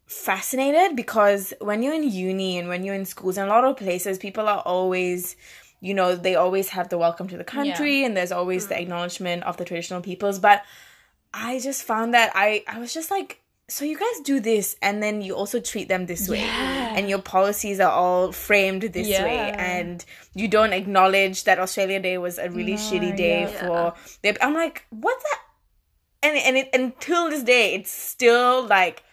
[0.06, 3.78] fascinated because when you're in uni and when you're in schools and a lot of
[3.78, 5.36] places, people are always
[5.82, 8.06] you know, they always have the welcome to the country yeah.
[8.06, 8.76] and there's always mm-hmm.
[8.76, 10.40] the acknowledgement of the traditional peoples.
[10.40, 10.64] But
[11.34, 15.02] I just found that I, I was just like, so you guys do this and
[15.02, 16.94] then you also treat them this way yeah.
[16.96, 19.24] and your policies are all framed this yeah.
[19.24, 20.04] way and
[20.36, 23.94] you don't acknowledge that australia day was a really no, shitty day yeah.
[23.94, 23.94] for
[24.42, 25.40] i'm like what's that
[26.22, 29.04] and and it, until this day it's still like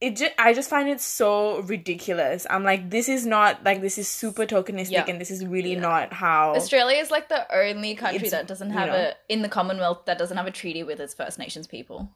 [0.00, 2.46] it just I just find it so ridiculous.
[2.48, 5.04] I'm like, this is not like this is super tokenistic, yeah.
[5.08, 5.80] and this is really yeah.
[5.80, 9.42] not how Australia is like the only country that doesn't have you know, a in
[9.42, 12.12] the Commonwealth that doesn't have a treaty with its First Nations people,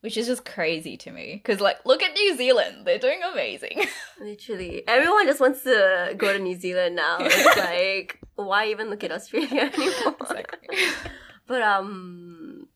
[0.00, 1.40] which is just crazy to me.
[1.42, 3.84] Because like, look at New Zealand; they're doing amazing.
[4.20, 7.16] Literally, everyone just wants to go to New Zealand now.
[7.20, 10.14] It's like, why even look at Australia anymore?
[10.20, 10.78] Exactly.
[11.48, 12.68] but um,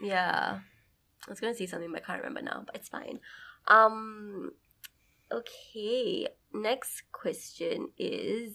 [0.00, 0.60] yeah,
[1.26, 2.62] I was gonna say something, but I can't remember now.
[2.64, 3.20] But it's fine.
[3.68, 4.52] Um,
[5.30, 6.28] okay.
[6.52, 8.54] Next question is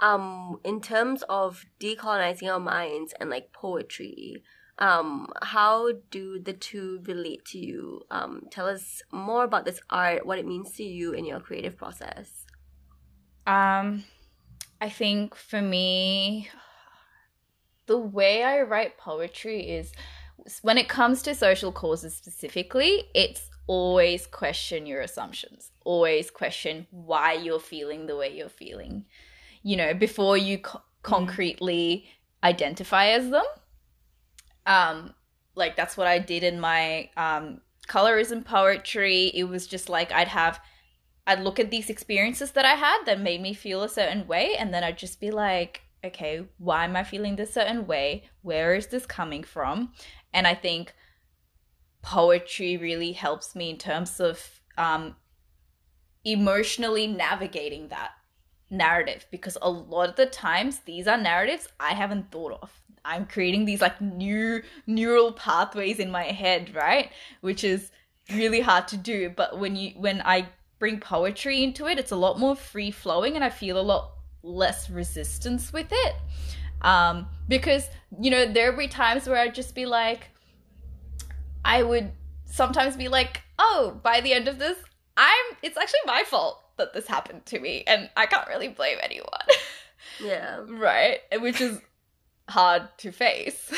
[0.00, 4.42] um in terms of decolonizing our minds and like poetry
[4.80, 10.26] um how do the two relate to you um tell us more about this art
[10.26, 12.44] what it means to you in your creative process
[13.46, 14.02] um
[14.84, 16.50] I think for me,
[17.86, 19.92] the way I write poetry is
[20.60, 27.32] when it comes to social causes specifically, it's always question your assumptions, always question why
[27.32, 29.04] you're feeling the way you're feeling,
[29.62, 32.06] you know, before you co- concretely
[32.42, 33.44] identify as them.
[34.66, 35.14] Um,
[35.54, 39.30] like that's what I did in my um, colorism poetry.
[39.34, 40.60] It was just like I'd have,
[41.26, 44.56] I'd look at these experiences that I had that made me feel a certain way,
[44.58, 48.24] and then I'd just be like, okay, why am I feeling this certain way?
[48.42, 49.92] Where is this coming from?
[50.34, 50.92] And I think
[52.04, 55.16] poetry really helps me in terms of um,
[56.24, 58.12] emotionally navigating that
[58.70, 62.70] narrative because a lot of the times these are narratives I haven't thought of.
[63.06, 67.10] I'm creating these like new neural pathways in my head, right?
[67.40, 67.90] Which is
[68.30, 69.30] really hard to do.
[69.30, 70.48] But when you when I
[70.78, 74.12] bring poetry into it, it's a lot more free flowing and I feel a lot
[74.42, 76.14] less resistance with it.
[76.82, 77.88] Um, because,
[78.20, 80.28] you know, there'd be times where I'd just be like,
[81.64, 82.12] I would
[82.44, 84.76] sometimes be like, oh, by the end of this,
[85.16, 88.98] I'm, it's actually my fault that this happened to me and I can't really blame
[89.02, 89.28] anyone.
[90.20, 90.60] Yeah.
[90.68, 91.20] right?
[91.40, 91.80] Which is
[92.48, 93.72] hard to face.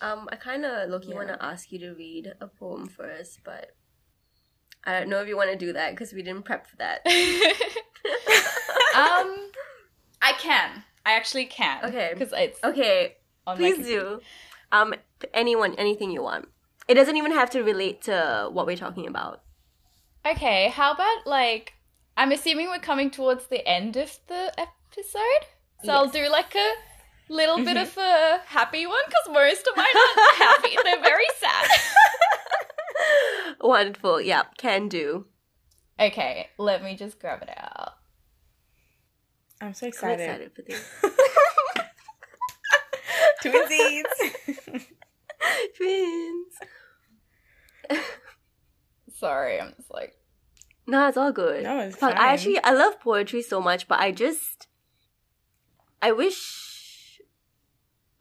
[0.00, 1.06] um, I kind of look.
[1.06, 3.76] You want to ask you to read a poem first, but
[4.84, 7.02] I don't know if you want to do that because we didn't prep for that.
[7.06, 7.12] um,
[10.22, 10.82] I can.
[11.04, 11.84] I actually can.
[11.84, 12.10] Okay.
[12.12, 13.16] Because it's okay.
[13.56, 14.20] Please do.
[14.72, 14.94] Um,
[15.32, 16.48] anyone, anything you want.
[16.86, 19.42] It doesn't even have to relate to what we're talking about.
[20.26, 20.68] Okay.
[20.68, 21.74] How about like?
[22.16, 25.46] I'm assuming we're coming towards the end of the episode,
[25.82, 25.90] so yes.
[25.90, 26.72] I'll do like a
[27.28, 30.76] little bit of a happy one because most of mine aren't happy.
[30.84, 31.68] They're very sad.
[33.60, 34.20] Wonderful.
[34.20, 35.26] Yeah, can do.
[36.00, 37.94] Okay, let me just grab it out.
[39.60, 40.28] I'm so excited.
[40.28, 40.84] I'm excited for this.
[43.42, 44.04] Twinsies.
[45.76, 46.54] Twins.
[49.14, 50.14] Sorry, I'm just like.
[50.86, 51.64] No, it's all good.
[51.64, 52.14] No, it's fine.
[52.14, 54.68] I actually I love poetry so much, but I just
[56.00, 57.20] I wish.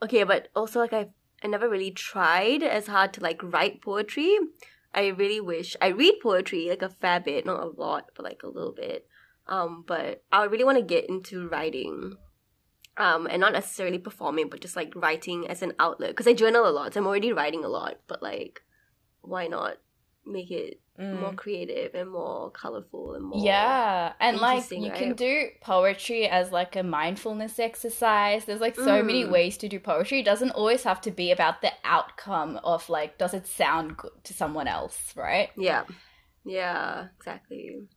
[0.04, 1.10] Okay, but also like I
[1.44, 4.38] I never really tried as hard to like write poetry.
[4.94, 8.42] I really wish I read poetry like a fair bit, not a lot, but like
[8.44, 9.06] a little bit.
[9.48, 12.18] Um, but I really want to get into writing.
[12.98, 16.10] Um, and not necessarily performing, but just like writing as an outlet.
[16.10, 18.00] Because I journal a lot, so I'm already writing a lot.
[18.08, 18.62] But like,
[19.22, 19.78] why not
[20.26, 21.20] make it mm.
[21.20, 24.96] more creative and more colorful and more yeah and like you right?
[24.96, 29.06] can do poetry as like a mindfulness exercise there's like so mm.
[29.06, 32.88] many ways to do poetry it doesn't always have to be about the outcome of
[32.90, 35.84] like does it sound good to someone else right yeah
[36.46, 37.88] yeah exactly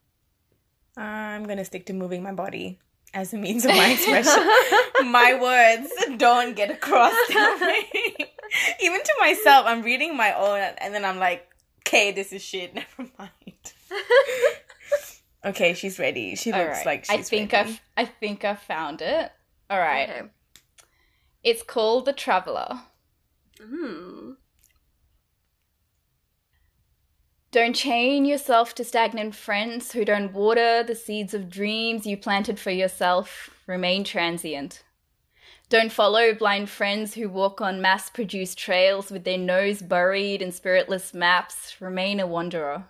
[0.97, 2.79] i'm gonna stick to moving my body
[3.13, 4.49] as a means of my expression
[5.11, 7.13] my words don't get across
[8.81, 11.51] even to myself i'm reading my own and then i'm like
[11.91, 12.75] okay, this is shit.
[12.99, 13.73] Never mind.
[15.45, 16.37] okay, she's ready.
[16.37, 16.87] She looks right.
[16.87, 17.81] like she's I think ready.
[17.97, 19.33] I I think I found it.
[19.69, 20.09] All right.
[20.09, 20.29] Okay.
[21.43, 22.81] It's called The Traveler.
[23.61, 24.33] Hmm.
[27.53, 32.61] Don't chain yourself to stagnant friends who don't water the seeds of dreams you planted
[32.61, 33.51] for yourself.
[33.67, 34.85] Remain transient.
[35.69, 40.53] Don't follow blind friends who walk on mass produced trails with their nose buried in
[40.53, 41.81] spiritless maps.
[41.81, 42.85] Remain a wanderer.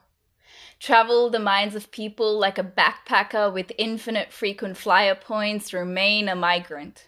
[0.79, 5.73] Travel the minds of people like a backpacker with infinite frequent flyer points.
[5.73, 7.07] Remain a migrant.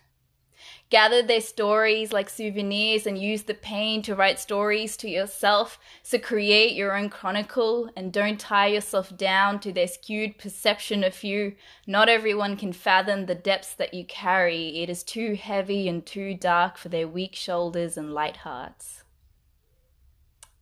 [0.92, 5.78] Gather their stories like souvenirs and use the pain to write stories to yourself.
[6.02, 11.24] So create your own chronicle and don't tie yourself down to their skewed perception of
[11.24, 11.54] you.
[11.86, 14.82] Not everyone can fathom the depths that you carry.
[14.82, 19.02] It is too heavy and too dark for their weak shoulders and light hearts.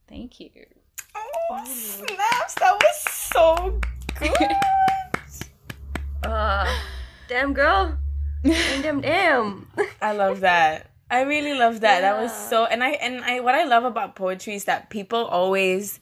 [0.06, 0.50] Thank you.
[1.16, 2.54] Oh, snaps!
[2.54, 3.80] That was so
[4.20, 4.52] good.
[6.22, 6.72] uh,
[7.26, 7.98] damn girl
[8.42, 9.66] damn, damn, damn.
[10.00, 10.90] I love that.
[11.10, 12.02] I really love that.
[12.02, 12.12] Yeah.
[12.12, 15.24] That was so and I and I what I love about poetry is that people
[15.24, 15.98] always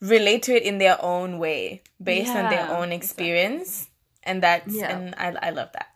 [0.00, 3.88] relate to it in their own way based yeah, on their own experience.
[3.88, 3.92] Exactly.
[4.24, 4.96] And that's yeah.
[4.96, 5.88] and I I love that.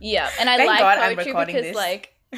[0.00, 1.76] Yeah, and I Thank like God poetry because this.
[1.76, 2.12] like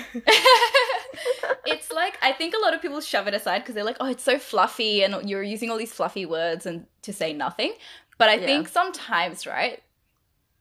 [1.66, 4.06] it's like I think a lot of people shove it aside because they're like, oh,
[4.06, 7.74] it's so fluffy, and you're using all these fluffy words and to say nothing.
[8.16, 8.46] But I yeah.
[8.46, 9.82] think sometimes, right,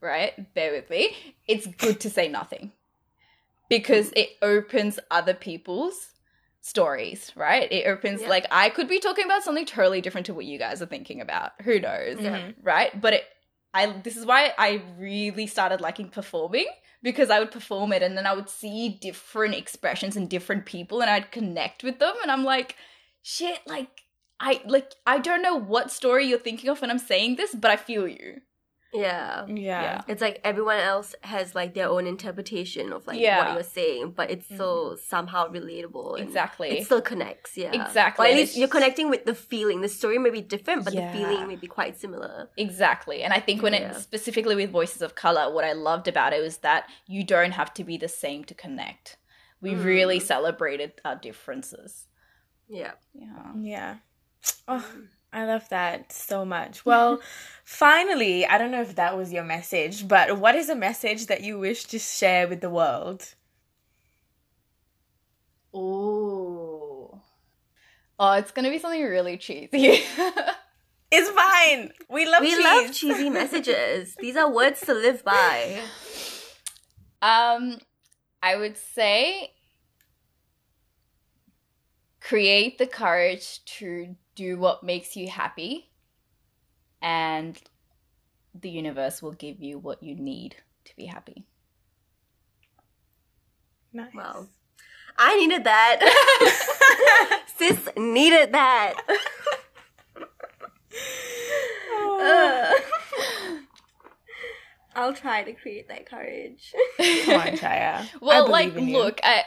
[0.02, 0.54] right?
[0.54, 1.16] Bear with me.
[1.48, 2.72] It's good to say nothing
[3.70, 6.10] because it opens other people's
[6.62, 7.72] stories, right?
[7.72, 8.30] It opens yeah.
[8.30, 11.22] like I could be talking about something totally different to what you guys are thinking
[11.22, 11.52] about.
[11.62, 12.52] Who knows, mm-hmm.
[12.62, 13.00] right?
[13.00, 13.24] But it
[13.74, 16.68] I this is why I really started liking performing
[17.04, 21.02] because I would perform it and then I would see different expressions and different people
[21.02, 22.76] and I'd connect with them and I'm like,
[23.22, 24.02] shit, like
[24.40, 27.72] I like I don't know what story you're thinking of when I'm saying this, but
[27.72, 28.42] I feel you.
[28.94, 29.46] Yeah.
[29.48, 29.56] Yeah.
[29.56, 30.02] yeah.
[30.08, 33.46] It's like everyone else has like their own interpretation of like yeah.
[33.46, 35.00] what you're saying, but it's still mm.
[35.00, 36.20] somehow relatable.
[36.20, 36.70] Exactly.
[36.70, 37.72] It still connects, yeah.
[37.74, 38.28] Exactly.
[38.28, 39.82] Or at least you're connecting with the feeling.
[39.82, 41.12] The story may be different, but yeah.
[41.12, 42.50] the feeling may be quite similar.
[42.58, 43.24] Exactly.
[43.24, 46.42] And I think when it specifically with Voices of Color, what I loved about it
[46.42, 49.18] was that you don't have to be the same to connect.
[49.62, 49.84] We mm.
[49.84, 52.08] really celebrated our differences.
[52.70, 52.92] Yeah.
[53.14, 53.52] Yeah.
[53.60, 53.96] Yeah.
[54.68, 54.86] Oh,
[55.34, 56.86] I love that so much.
[56.86, 57.22] Well,
[57.64, 61.42] finally, I don't know if that was your message, but what is a message that
[61.42, 63.36] you wish to share with the world?
[65.74, 67.22] Oh.
[68.20, 69.70] Oh, it's going to be something really cheesy.
[71.12, 71.92] it's fine.
[72.10, 72.64] We love We cheese.
[72.64, 74.16] love cheesy messages.
[74.20, 75.82] These are words to live by.
[77.22, 77.80] Um
[78.44, 79.52] I would say
[82.22, 85.90] create the courage to do what makes you happy,
[87.02, 87.60] and
[88.54, 90.56] the universe will give you what you need
[90.86, 91.46] to be happy.
[93.92, 94.14] Nice.
[94.14, 94.48] Wow.
[95.18, 97.44] I needed that.
[97.58, 99.02] Sis needed that.
[101.92, 102.80] oh.
[104.96, 106.74] I'll try to create that courage.
[107.26, 108.08] Come on, Chaya.
[108.22, 109.44] Well, like, look, I,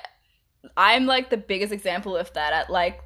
[0.76, 2.52] I'm like the biggest example of that.
[2.52, 3.00] At like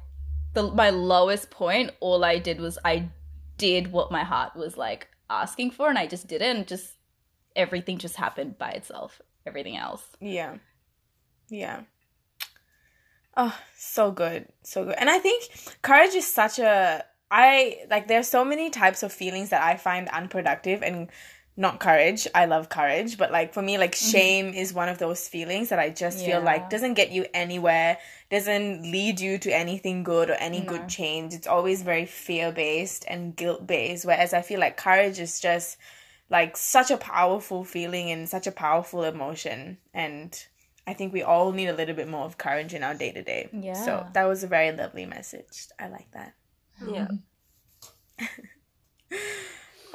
[0.55, 3.09] the my lowest point, all I did was I
[3.57, 6.67] did what my heart was like asking for, and I just didn't.
[6.67, 6.95] just
[7.55, 9.21] everything just happened by itself.
[9.45, 10.57] Everything else, yeah,
[11.49, 11.81] yeah.
[13.37, 14.95] Oh, so good, so good.
[14.97, 15.49] And I think
[15.81, 18.07] courage is such a I like.
[18.07, 21.09] There's so many types of feelings that I find unproductive and
[21.57, 22.27] not courage.
[22.35, 24.11] I love courage, but like for me, like mm-hmm.
[24.11, 24.57] shame mm-hmm.
[24.57, 26.25] is one of those feelings that I just yeah.
[26.25, 27.97] feel like doesn't get you anywhere,
[28.29, 30.67] doesn't lead you to anything good or any no.
[30.67, 31.33] good change.
[31.33, 34.05] It's always very fear based and guilt based.
[34.05, 35.77] Whereas I feel like courage is just
[36.29, 39.77] like such a powerful feeling and such a powerful emotion.
[39.93, 40.37] And
[40.85, 43.23] I think we all need a little bit more of courage in our day to
[43.23, 43.49] day.
[43.53, 43.73] Yeah.
[43.73, 45.67] So that was a very lovely message.
[45.79, 46.33] I like that.
[46.85, 47.07] Yeah.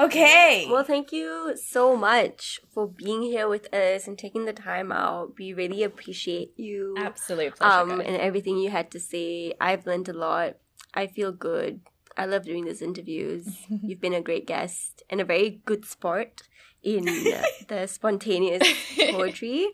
[0.00, 0.66] Okay.
[0.70, 5.34] Well, thank you so much for being here with us and taking the time out.
[5.38, 6.94] We really appreciate you.
[6.96, 7.92] Absolute pleasure.
[7.92, 9.52] Um, and everything you had to say.
[9.60, 10.56] I've learned a lot.
[10.94, 11.80] I feel good.
[12.16, 13.58] I love doing these interviews.
[13.82, 16.42] You've been a great guest and a very good sport
[16.82, 17.04] in
[17.68, 18.66] the spontaneous
[19.10, 19.68] poetry.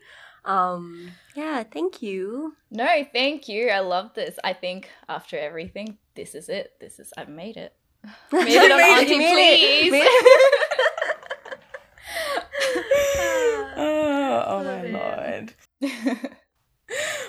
[0.45, 2.55] Um, yeah, thank you.
[2.71, 3.69] No, thank you.
[3.69, 4.39] I love this.
[4.43, 6.75] I think after everything, this is it.
[6.81, 7.75] This is I've made it.
[8.33, 9.93] Made it on Auntie, please.
[13.77, 15.55] oh, oh my lord.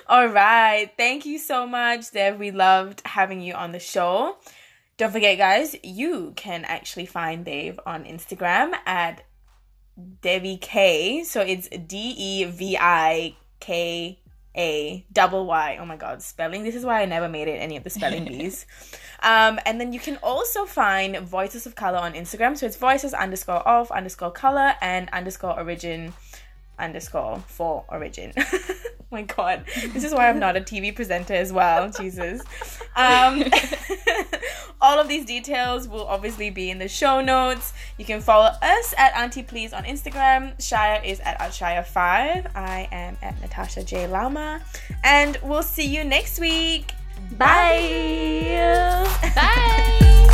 [0.07, 0.91] All right.
[0.97, 2.39] Thank you so much, Dev.
[2.39, 4.37] We loved having you on the show.
[4.97, 9.23] Don't forget, guys, you can actually find Dev on Instagram at
[10.21, 11.23] Devi K.
[11.23, 14.19] So it's D E V I K
[14.57, 15.77] A double Y.
[15.79, 16.63] Oh my god, spelling.
[16.63, 18.65] This is why I never made it any of the spelling bees.
[19.21, 22.57] Um, and then you can also find Voices of Color on Instagram.
[22.57, 26.13] So it's voices underscore of underscore color and underscore origin
[26.79, 28.33] underscore for origin.
[29.11, 29.63] my god,
[29.93, 31.89] this is why I'm not a TV presenter as well.
[31.89, 32.41] Jesus.
[32.95, 33.43] Um,
[34.81, 37.73] all of these details will obviously be in the show notes.
[37.97, 40.57] You can follow us at Auntie Please on Instagram.
[40.57, 42.55] Shaya is at Shaya5.
[42.55, 44.07] I am at Natasha J.
[44.07, 44.61] Lama.
[45.03, 46.93] And we'll see you next week.
[47.37, 49.07] Bye.
[49.35, 50.26] Bye.